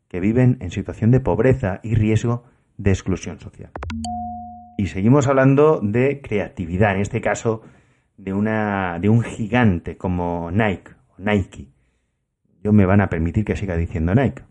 que 0.07 0.21
viven 0.21 0.59
en 0.61 0.71
situación 0.71 1.11
de 1.11 1.19
pobreza 1.19 1.81
y 1.83 1.97
riesgo 1.97 2.45
de 2.77 2.91
exclusión 2.91 3.41
social. 3.41 3.73
Y 4.79 4.87
seguimos 4.87 5.27
hablando 5.27 5.81
de 5.83 6.21
creatividad, 6.21 6.95
en 6.95 7.01
este 7.01 7.21
caso 7.21 7.63
de, 8.17 8.33
una, 8.33 8.99
de 9.01 9.09
un 9.09 9.23
gigante 9.23 9.97
como 9.97 10.51
Nike 10.51 10.93
o 11.09 11.15
Nike. 11.19 11.69
Yo 12.63 12.73
me 12.73 12.87
van 12.87 13.01
a 13.01 13.09
permitir 13.09 13.45
que 13.45 13.57
siga 13.57 13.77
diciendo 13.77 14.15
Nike. 14.15 14.43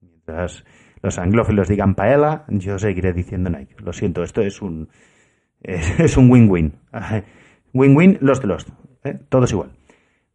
Mientras 0.00 0.64
los 1.02 1.18
anglófilos 1.18 1.68
digan 1.68 1.94
paella, 1.94 2.44
yo 2.48 2.78
seguiré 2.78 3.12
diciendo 3.12 3.50
Nike. 3.50 3.74
Lo 3.78 3.92
siento, 3.92 4.22
esto 4.22 4.42
es 4.42 4.60
un 4.60 4.88
es 5.62 6.16
un 6.16 6.30
win-win. 6.30 6.72
Win-win, 7.72 8.18
los 8.20 8.40
de 8.40 8.46
los. 8.48 8.66
¿eh? 9.04 9.18
Todos 9.28 9.52
igual. 9.52 9.70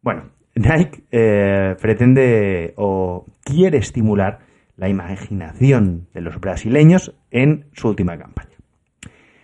Bueno, 0.02 0.30
Nike 0.56 1.04
eh, 1.12 1.76
pretende 1.82 2.74
o 2.78 3.26
quiere 3.44 3.80
estimular 3.80 4.40
la 4.78 4.90
imaginación 4.90 6.08
de 6.14 6.22
los 6.22 6.40
brasileños 6.40 7.14
en 7.32 7.66
su 7.74 7.90
última 7.90 8.18
campaña. 8.18 8.56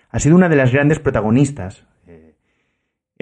Ha 0.10 0.19
sido 0.19 0.36
una 0.36 0.49
de 0.49 0.55
las 0.55 0.71
grandes 0.71 0.99
protagonistas 0.99 1.86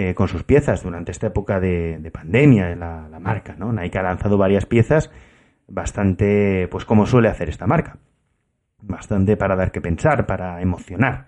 eh, 0.02 0.16
con 0.16 0.30
sus 0.30 0.44
piezas 0.44 0.82
durante 0.82 1.12
esta 1.12 1.28
época 1.28 1.60
de, 1.60 2.10
pandemia, 2.10 2.74
la, 2.74 3.10
la, 3.10 3.20
marca. 3.20 3.58
¿no? 3.58 3.74
Nike 3.74 4.00
ha 4.00 4.04
lanzado 4.04 4.38
varias 4.38 4.66
piezas 4.66 5.12
bastante, 5.68 6.70
pues 6.72 6.86
como 6.86 7.06
suele 7.06 7.28
hacer 7.28 7.50
esta 7.50 7.68
marca. 7.68 7.98
Bastante 8.82 9.36
para 9.36 9.58
dar 9.58 9.74
que 9.74 9.82
pensar, 9.82 10.26
para 10.26 10.62
emocionar. 10.62 11.26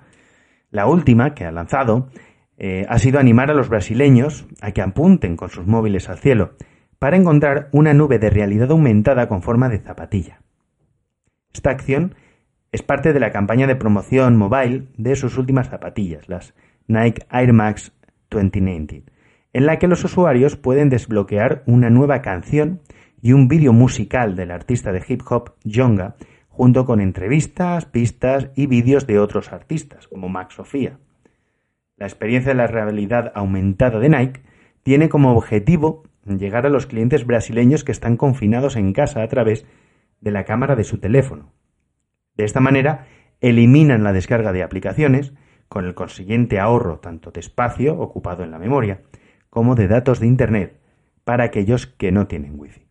La 0.69 0.86
última 0.86 1.34
que 1.34 1.43
ha 1.43 1.51
lanzado 1.51 2.12
eh, 2.57 2.86
ha 2.88 2.97
sido 2.97 3.19
animar 3.19 3.51
a 3.51 3.55
los 3.55 3.67
brasileños 3.67 4.47
a 4.62 4.71
que 4.71 4.81
apunten 4.81 5.36
con 5.36 5.49
sus 5.49 5.67
móviles 5.67 6.07
al 6.07 6.19
cielo 6.19 6.53
para 6.97 7.17
encontrar 7.17 7.67
una 7.73 7.93
nube 7.93 8.19
de 8.19 8.29
realidad 8.29 8.71
aumentada 8.71 9.27
con 9.27 9.41
forma 9.41 9.67
de 9.67 9.79
zapatilla. 9.79 10.43
Esta 11.53 11.71
acción 11.71 12.15
es 12.71 12.84
parte 12.84 13.12
de 13.12 13.19
la 13.19 13.31
campaña 13.31 13.67
de 13.67 13.75
promoción 13.75 14.38
mobile 14.38 14.88
de 14.95 15.17
sus 15.17 15.38
últimas 15.38 15.67
zapatillas, 15.67 16.29
las 16.29 16.53
Nike 16.88 17.25
Air 17.29 17.51
Max 17.51 17.91
2019, 18.32 19.04
en 19.54 19.65
la 19.65 19.78
que 19.78 19.88
los 19.88 20.04
usuarios 20.04 20.56
pueden 20.56 20.89
desbloquear 20.89 21.63
una 21.67 21.89
nueva 21.89 22.22
canción 22.22 22.82
y 23.22 23.34
un 23.34 23.48
vídeo 23.48 23.74
musical 23.74 24.36
del 24.36 24.50
artista 24.50 24.91
de 24.91 25.04
hip 25.08 25.22
hop 25.30 25.52
Jonga, 25.63 26.15
junto 26.50 26.86
con 26.86 27.00
entrevistas, 27.00 27.86
pistas 27.86 28.50
y 28.56 28.65
vídeos 28.65 29.06
de 29.06 29.20
otros 29.20 29.52
artistas, 29.54 30.08
como 30.08 30.30
Max 30.30 30.56
Sofía. 30.56 30.98
La 31.98 32.08
experiencia 32.08 32.52
de 32.52 32.58
la 32.58 32.67
realidad 32.67 33.32
aumentada 33.36 34.00
de 34.00 34.10
Nike 34.10 34.41
tiene 34.84 35.08
como 35.08 35.36
objetivo 35.36 36.04
llegar 36.26 36.65
a 36.65 36.70
los 36.70 36.88
clientes 36.88 37.26
brasileños 37.26 37.84
que 37.84 37.91
están 37.91 38.17
confinados 38.17 38.76
en 38.76 38.94
casa 38.94 39.22
a 39.22 39.28
través 39.28 39.65
de 40.20 40.32
la 40.32 40.46
cámara 40.46 40.76
de 40.76 40.84
su 40.84 40.98
teléfono. 40.98 41.52
De 42.36 42.46
esta 42.46 42.60
manera, 42.60 43.08
eliminan 43.39 44.04
la 44.04 44.13
descarga 44.13 44.52
de 44.52 44.63
aplicaciones, 44.63 45.34
con 45.71 45.86
el 45.86 45.95
consiguiente 45.95 46.60
ahorro 46.60 46.99
tanto 46.99 47.31
de 47.31 47.39
espacio 47.39 47.97
ocupado 47.97 48.43
en 48.43 48.51
la 48.51 48.60
memoria 48.60 48.99
como 49.49 49.73
de 49.73 49.88
datos 49.88 50.19
de 50.19 50.27
Internet 50.27 50.77
para 51.23 51.45
aquellos 51.45 51.88
que 51.88 52.12
no 52.12 52.27
tienen 52.27 52.60
wifi. 52.60 52.86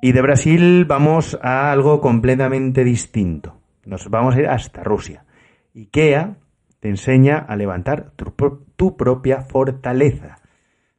Y 0.00 0.12
de 0.12 0.22
Brasil 0.22 0.86
vamos 0.86 1.38
a 1.42 1.70
algo 1.70 2.00
completamente 2.00 2.82
distinto. 2.82 3.60
Nos 3.84 4.08
vamos 4.08 4.34
a 4.34 4.40
ir 4.40 4.46
hasta 4.46 4.82
Rusia. 4.84 5.26
IKEA 5.74 6.38
te 6.80 6.88
enseña 6.88 7.36
a 7.36 7.54
levantar 7.56 8.12
tu, 8.16 8.96
propia 8.96 9.42
fortaleza. 9.42 10.38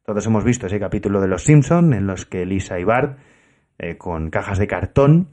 Todos 0.04 0.24
hemos 0.28 0.44
visto 0.44 0.68
ese 0.68 0.78
capítulo 0.78 1.20
de 1.20 1.26
Los 1.26 1.42
Simpson 1.42 1.92
en 1.92 2.06
los 2.06 2.24
que 2.24 2.46
Lisa 2.46 2.78
y 2.78 2.84
Bart, 2.84 3.18
eh, 3.78 3.98
con 3.98 4.30
cajas 4.30 4.58
de 4.58 4.68
cartón, 4.68 5.30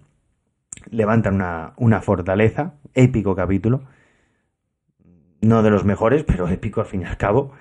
levantan 0.90 1.36
una, 1.36 1.74
una 1.78 2.02
fortaleza. 2.02 2.74
Épico 2.96 3.36
capítulo. 3.36 3.84
No 5.42 5.64
de 5.64 5.70
los 5.70 5.86
mejores, 5.86 6.24
pero 6.24 6.48
épico 6.48 6.82
al 6.82 6.88
fin 6.88 7.02
y 7.02 7.06
al 7.06 7.18
cabo. 7.18 7.52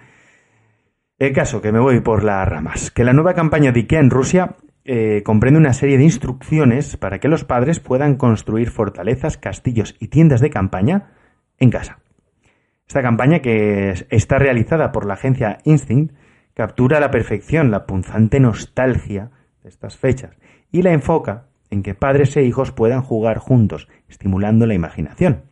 El 1.18 1.32
caso, 1.32 1.60
que 1.62 1.72
me 1.72 1.80
voy 1.80 2.00
por 2.00 2.24
las 2.24 2.48
ramas, 2.48 2.90
que 2.90 3.04
la 3.04 3.12
nueva 3.12 3.34
campaña 3.34 3.72
de 3.72 3.80
IKEA 3.80 4.00
en 4.00 4.10
Rusia 4.10 4.56
eh, 4.84 5.22
comprende 5.24 5.58
una 5.58 5.72
serie 5.72 5.96
de 5.96 6.04
instrucciones 6.04 6.96
para 6.96 7.18
que 7.18 7.28
los 7.28 7.44
padres 7.44 7.80
puedan 7.80 8.16
construir 8.16 8.70
fortalezas, 8.70 9.38
castillos 9.38 9.96
y 10.00 10.08
tiendas 10.08 10.40
de 10.40 10.50
campaña 10.50 11.12
en 11.58 11.70
casa. 11.70 12.00
Esta 12.86 13.00
campaña, 13.00 13.40
que 13.40 13.94
está 14.10 14.38
realizada 14.38 14.92
por 14.92 15.06
la 15.06 15.14
agencia 15.14 15.58
Instinct, 15.64 16.14
captura 16.52 16.98
a 16.98 17.00
la 17.00 17.10
perfección 17.10 17.70
la 17.70 17.86
punzante 17.86 18.40
nostalgia 18.40 19.30
de 19.62 19.68
estas 19.68 19.96
fechas 19.96 20.36
y 20.70 20.82
la 20.82 20.92
enfoca 20.92 21.46
en 21.70 21.82
que 21.82 21.94
padres 21.94 22.36
e 22.36 22.42
hijos 22.42 22.72
puedan 22.72 23.02
jugar 23.02 23.38
juntos, 23.38 23.88
estimulando 24.08 24.66
la 24.66 24.74
imaginación. 24.74 25.44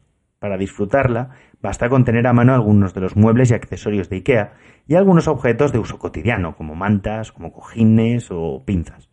Para 0.42 0.58
disfrutarla, 0.58 1.30
basta 1.60 1.88
con 1.88 2.04
tener 2.04 2.26
a 2.26 2.32
mano 2.32 2.52
algunos 2.52 2.94
de 2.94 3.00
los 3.00 3.14
muebles 3.14 3.52
y 3.52 3.54
accesorios 3.54 4.08
de 4.08 4.16
IKEA 4.16 4.54
y 4.88 4.96
algunos 4.96 5.28
objetos 5.28 5.70
de 5.70 5.78
uso 5.78 6.00
cotidiano, 6.00 6.56
como 6.56 6.74
mantas, 6.74 7.30
como 7.30 7.52
cojines 7.52 8.26
o 8.32 8.64
pinzas. 8.66 9.08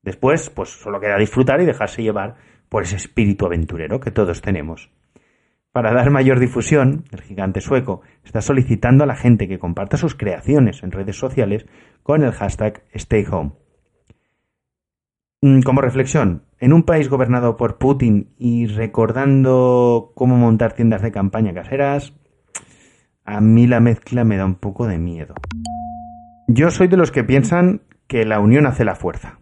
Después, 0.00 0.48
pues 0.48 0.70
solo 0.70 0.98
queda 0.98 1.18
disfrutar 1.18 1.60
y 1.60 1.66
dejarse 1.66 2.02
llevar 2.02 2.36
por 2.70 2.84
ese 2.84 2.96
espíritu 2.96 3.44
aventurero 3.44 4.00
que 4.00 4.10
todos 4.10 4.40
tenemos. 4.40 4.90
Para 5.72 5.92
dar 5.92 6.08
mayor 6.08 6.40
difusión, 6.40 7.04
el 7.12 7.20
gigante 7.20 7.60
sueco 7.60 8.00
está 8.24 8.40
solicitando 8.40 9.04
a 9.04 9.06
la 9.06 9.14
gente 9.14 9.48
que 9.48 9.58
comparta 9.58 9.98
sus 9.98 10.14
creaciones 10.14 10.82
en 10.82 10.90
redes 10.90 11.18
sociales 11.18 11.66
con 12.02 12.24
el 12.24 12.32
hashtag 12.32 12.82
StayHome. 12.96 13.52
Mm, 15.42 15.60
como 15.60 15.80
reflexión, 15.80 16.42
en 16.58 16.72
un 16.72 16.82
país 16.82 17.08
gobernado 17.08 17.56
por 17.56 17.78
Putin 17.78 18.30
y 18.38 18.66
recordando 18.66 20.12
cómo 20.14 20.36
montar 20.36 20.72
tiendas 20.72 21.02
de 21.02 21.12
campaña 21.12 21.52
caseras, 21.52 22.14
a 23.24 23.40
mí 23.40 23.66
la 23.66 23.80
mezcla 23.80 24.24
me 24.24 24.36
da 24.36 24.46
un 24.46 24.54
poco 24.54 24.86
de 24.86 24.98
miedo. 24.98 25.34
Yo 26.48 26.70
soy 26.70 26.88
de 26.88 26.96
los 26.96 27.10
que 27.10 27.24
piensan 27.24 27.82
que 28.06 28.24
la 28.24 28.40
unión 28.40 28.66
hace 28.66 28.84
la 28.84 28.94
fuerza. 28.94 29.40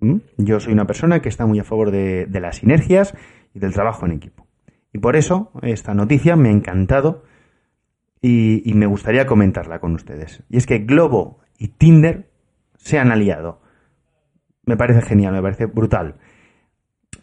¿Mm? 0.00 0.16
Yo 0.36 0.60
soy 0.60 0.72
una 0.72 0.86
persona 0.86 1.22
que 1.22 1.28
está 1.28 1.46
muy 1.46 1.58
a 1.60 1.64
favor 1.64 1.90
de, 1.90 2.28
las 2.32 2.56
sinergias 2.56 3.14
y 3.54 3.60
del 3.60 3.72
trabajo 3.72 4.04
en 4.04 4.12
equipo. 4.12 4.46
Y 4.92 4.98
por 4.98 5.16
eso 5.16 5.52
esta 5.62 5.94
noticia 5.94 6.36
me 6.36 6.48
ha 6.48 6.52
encantado 6.52 7.24
y, 8.20 8.68
y, 8.68 8.74
me 8.74 8.86
gustaría 8.86 9.26
comentarla 9.26 9.78
con 9.78 9.94
ustedes. 9.94 10.42
Y 10.50 10.58
es 10.58 10.66
que 10.66 10.80
Globo 10.80 11.38
y 11.56 11.68
Tinder 11.68 12.30
se 12.76 12.98
han 12.98 13.12
aliado. 13.12 13.62
Me 14.70 14.76
parece 14.76 15.02
genial, 15.02 15.32
me 15.32 15.42
parece 15.42 15.66
brutal. 15.66 16.14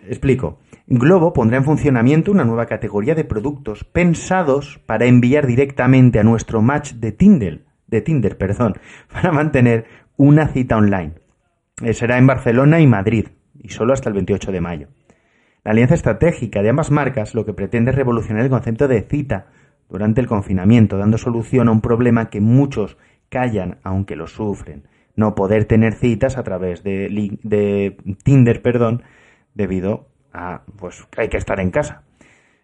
Explico. 0.01 0.59
Globo 0.85 1.31
pondrá 1.31 1.55
en 1.55 1.63
funcionamiento 1.63 2.29
una 2.29 2.43
nueva 2.43 2.65
categoría 2.65 3.15
de 3.15 3.23
productos 3.23 3.85
pensados 3.85 4.81
para 4.85 5.05
enviar 5.05 5.47
directamente 5.47 6.19
a 6.19 6.23
nuestro 6.23 6.61
match 6.61 6.95
de 6.95 7.13
Tinder, 7.13 7.63
de 7.87 8.01
Tinder, 8.01 8.37
perdón, 8.37 8.73
para 9.09 9.31
mantener 9.31 9.85
una 10.17 10.49
cita 10.49 10.75
online. 10.75 11.13
Eh, 11.81 11.93
será 11.93 12.17
en 12.17 12.27
Barcelona 12.27 12.81
y 12.81 12.87
Madrid, 12.87 13.27
y 13.57 13.69
solo 13.69 13.93
hasta 13.93 14.09
el 14.09 14.15
28 14.15 14.51
de 14.51 14.59
mayo. 14.59 14.87
La 15.63 15.71
alianza 15.71 15.95
estratégica 15.95 16.61
de 16.61 16.69
ambas 16.71 16.91
marcas 16.91 17.33
lo 17.33 17.45
que 17.45 17.53
pretende 17.53 17.91
es 17.91 17.95
revolucionar 17.95 18.43
el 18.43 18.49
concepto 18.49 18.89
de 18.89 19.03
cita 19.03 19.47
durante 19.89 20.19
el 20.19 20.27
confinamiento, 20.27 20.97
dando 20.97 21.17
solución 21.17 21.69
a 21.69 21.71
un 21.71 21.79
problema 21.79 22.29
que 22.29 22.41
muchos 22.41 22.97
callan 23.29 23.77
aunque 23.83 24.17
lo 24.17 24.27
sufren, 24.27 24.83
no 25.17 25.35
poder 25.35 25.65
tener 25.65 25.95
citas 25.95 26.37
a 26.37 26.43
través 26.43 26.83
de, 26.83 27.09
de 27.43 27.97
Tinder, 28.23 28.61
perdón, 28.61 29.03
debido 29.53 30.07
a 30.31 30.61
pues 30.77 31.05
que 31.11 31.23
hay 31.23 31.27
que 31.27 31.37
estar 31.37 31.59
en 31.59 31.71
casa. 31.71 32.03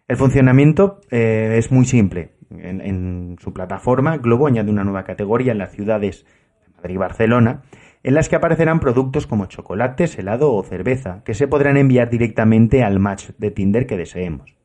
El 0.07 0.17
funcionamiento 0.17 1.01
eh, 1.11 1.55
es 1.57 1.71
muy 1.71 1.85
simple. 1.85 2.33
En, 2.51 3.35
su 3.39 3.51
plataforma, 3.51 4.17
Globo 4.17 4.45
añade 4.45 4.69
una 4.69 4.83
nueva 4.83 5.03
categoría 5.03 5.51
en 5.51 5.57
las 5.57 5.71
ciudades 5.71 6.25
de 6.61 6.73
Madrid 6.75 6.93
y 6.93 6.97
Barcelona, 6.97 7.63
en 8.03 8.13
las 8.13 8.29
que 8.29 8.35
aparecerán 8.35 8.79
productos 8.79 9.25
como 9.25 9.47
chocolates, 9.47 10.19
helado 10.19 10.53
o 10.53 10.61
cerveza, 10.61 11.23
que 11.25 11.33
se 11.33 11.47
podrán 11.47 11.77
enviar 11.77 12.11
directamente 12.11 12.83
al 12.83 12.99
match 12.99 13.29
de 13.39 13.49
Tinder 13.49 13.87
que 13.87 13.97
deseemos. 13.97 14.55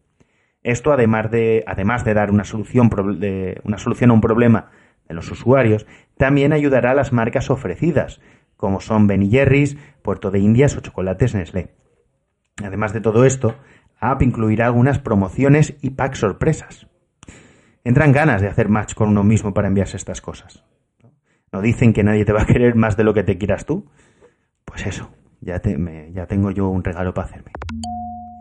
Esto, 0.63 0.93
además 0.93 1.31
de, 1.31 1.65
además 1.67 2.05
de 2.05 2.13
dar 2.13 2.31
una 2.31 2.45
solución, 2.45 2.91
una 3.65 3.79
solución 3.79 4.11
a 4.11 4.13
un 4.13 4.21
problema 4.21 4.71
de 5.09 5.15
los 5.15 5.31
usuarios, 5.31 5.87
también 6.17 6.53
ayudará 6.53 6.93
a 6.93 6.95
las 6.95 7.13
marcas 7.13 7.51
ofrecidas, 7.51 8.21
como 8.57 8.81
son 8.81 9.07
Ben 9.07 9.31
Jerry's, 9.31 9.77
Puerto 10.03 10.31
de 10.31 10.41
Indias 10.41 10.77
o 10.77 10.81
Chocolates 10.81 11.35
Nestlé. 11.35 11.75
Además 12.63 12.93
de 12.93 13.01
todo 13.01 13.25
esto, 13.25 13.55
app 14.01 14.23
incluirá 14.23 14.67
algunas 14.67 14.99
promociones 14.99 15.77
y 15.81 15.91
packs 15.91 16.19
sorpresas. 16.19 16.89
Entran 17.85 18.13
ganas 18.13 18.43
de 18.43 18.49
hacer 18.49 18.69
match 18.69 18.95
con 18.95 19.09
uno 19.09 19.23
mismo 19.25 19.55
para 19.55 19.69
enviarse 19.69 19.97
estas 19.97 20.21
cosas. 20.21 20.65
¿No 21.53 21.63
dicen 21.63 21.93
que 21.93 22.05
nadie 22.05 22.25
te 22.25 22.33
va 22.33 22.43
a 22.43 22.47
querer 22.47 22.75
más 22.75 22.97
de 22.97 23.05
lo 23.05 23.15
que 23.15 23.23
te 23.23 23.39
quieras 23.39 23.65
tú? 23.65 23.87
Pues 24.65 24.87
eso, 24.87 25.11
ya, 25.41 25.63
ya 26.13 26.27
tengo 26.27 26.51
yo 26.51 26.69
un 26.69 26.85
regalo 26.85 27.15
para 27.15 27.29
hacerme. 27.29 27.53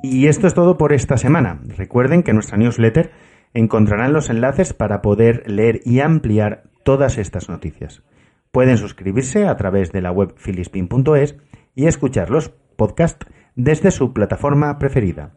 Y 0.03 0.27
esto 0.27 0.47
es 0.47 0.53
todo 0.53 0.77
por 0.77 0.93
esta 0.93 1.17
semana. 1.17 1.59
Recuerden 1.77 2.23
que 2.23 2.31
en 2.31 2.35
nuestra 2.35 2.57
newsletter 2.57 3.11
encontrarán 3.53 4.13
los 4.13 4.29
enlaces 4.29 4.73
para 4.73 5.01
poder 5.01 5.43
leer 5.49 5.81
y 5.85 5.99
ampliar 5.99 6.63
todas 6.83 7.17
estas 7.17 7.49
noticias. 7.49 8.03
Pueden 8.51 8.77
suscribirse 8.77 9.47
a 9.47 9.57
través 9.57 9.91
de 9.91 10.01
la 10.01 10.11
web 10.11 10.33
filispin.es 10.37 11.35
y 11.75 11.85
escuchar 11.87 12.29
los 12.29 12.49
podcasts 12.49 13.27
desde 13.55 13.91
su 13.91 14.13
plataforma 14.13 14.77
preferida, 14.79 15.33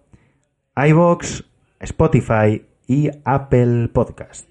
iVoox, 0.77 1.45
Spotify 1.81 2.67
y 2.87 3.11
Apple 3.25 3.89
Podcast. 3.89 4.49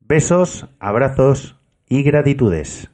Besos, 0.00 0.68
abrazos 0.78 1.60
y 1.88 2.02
gratitudes. 2.02 2.90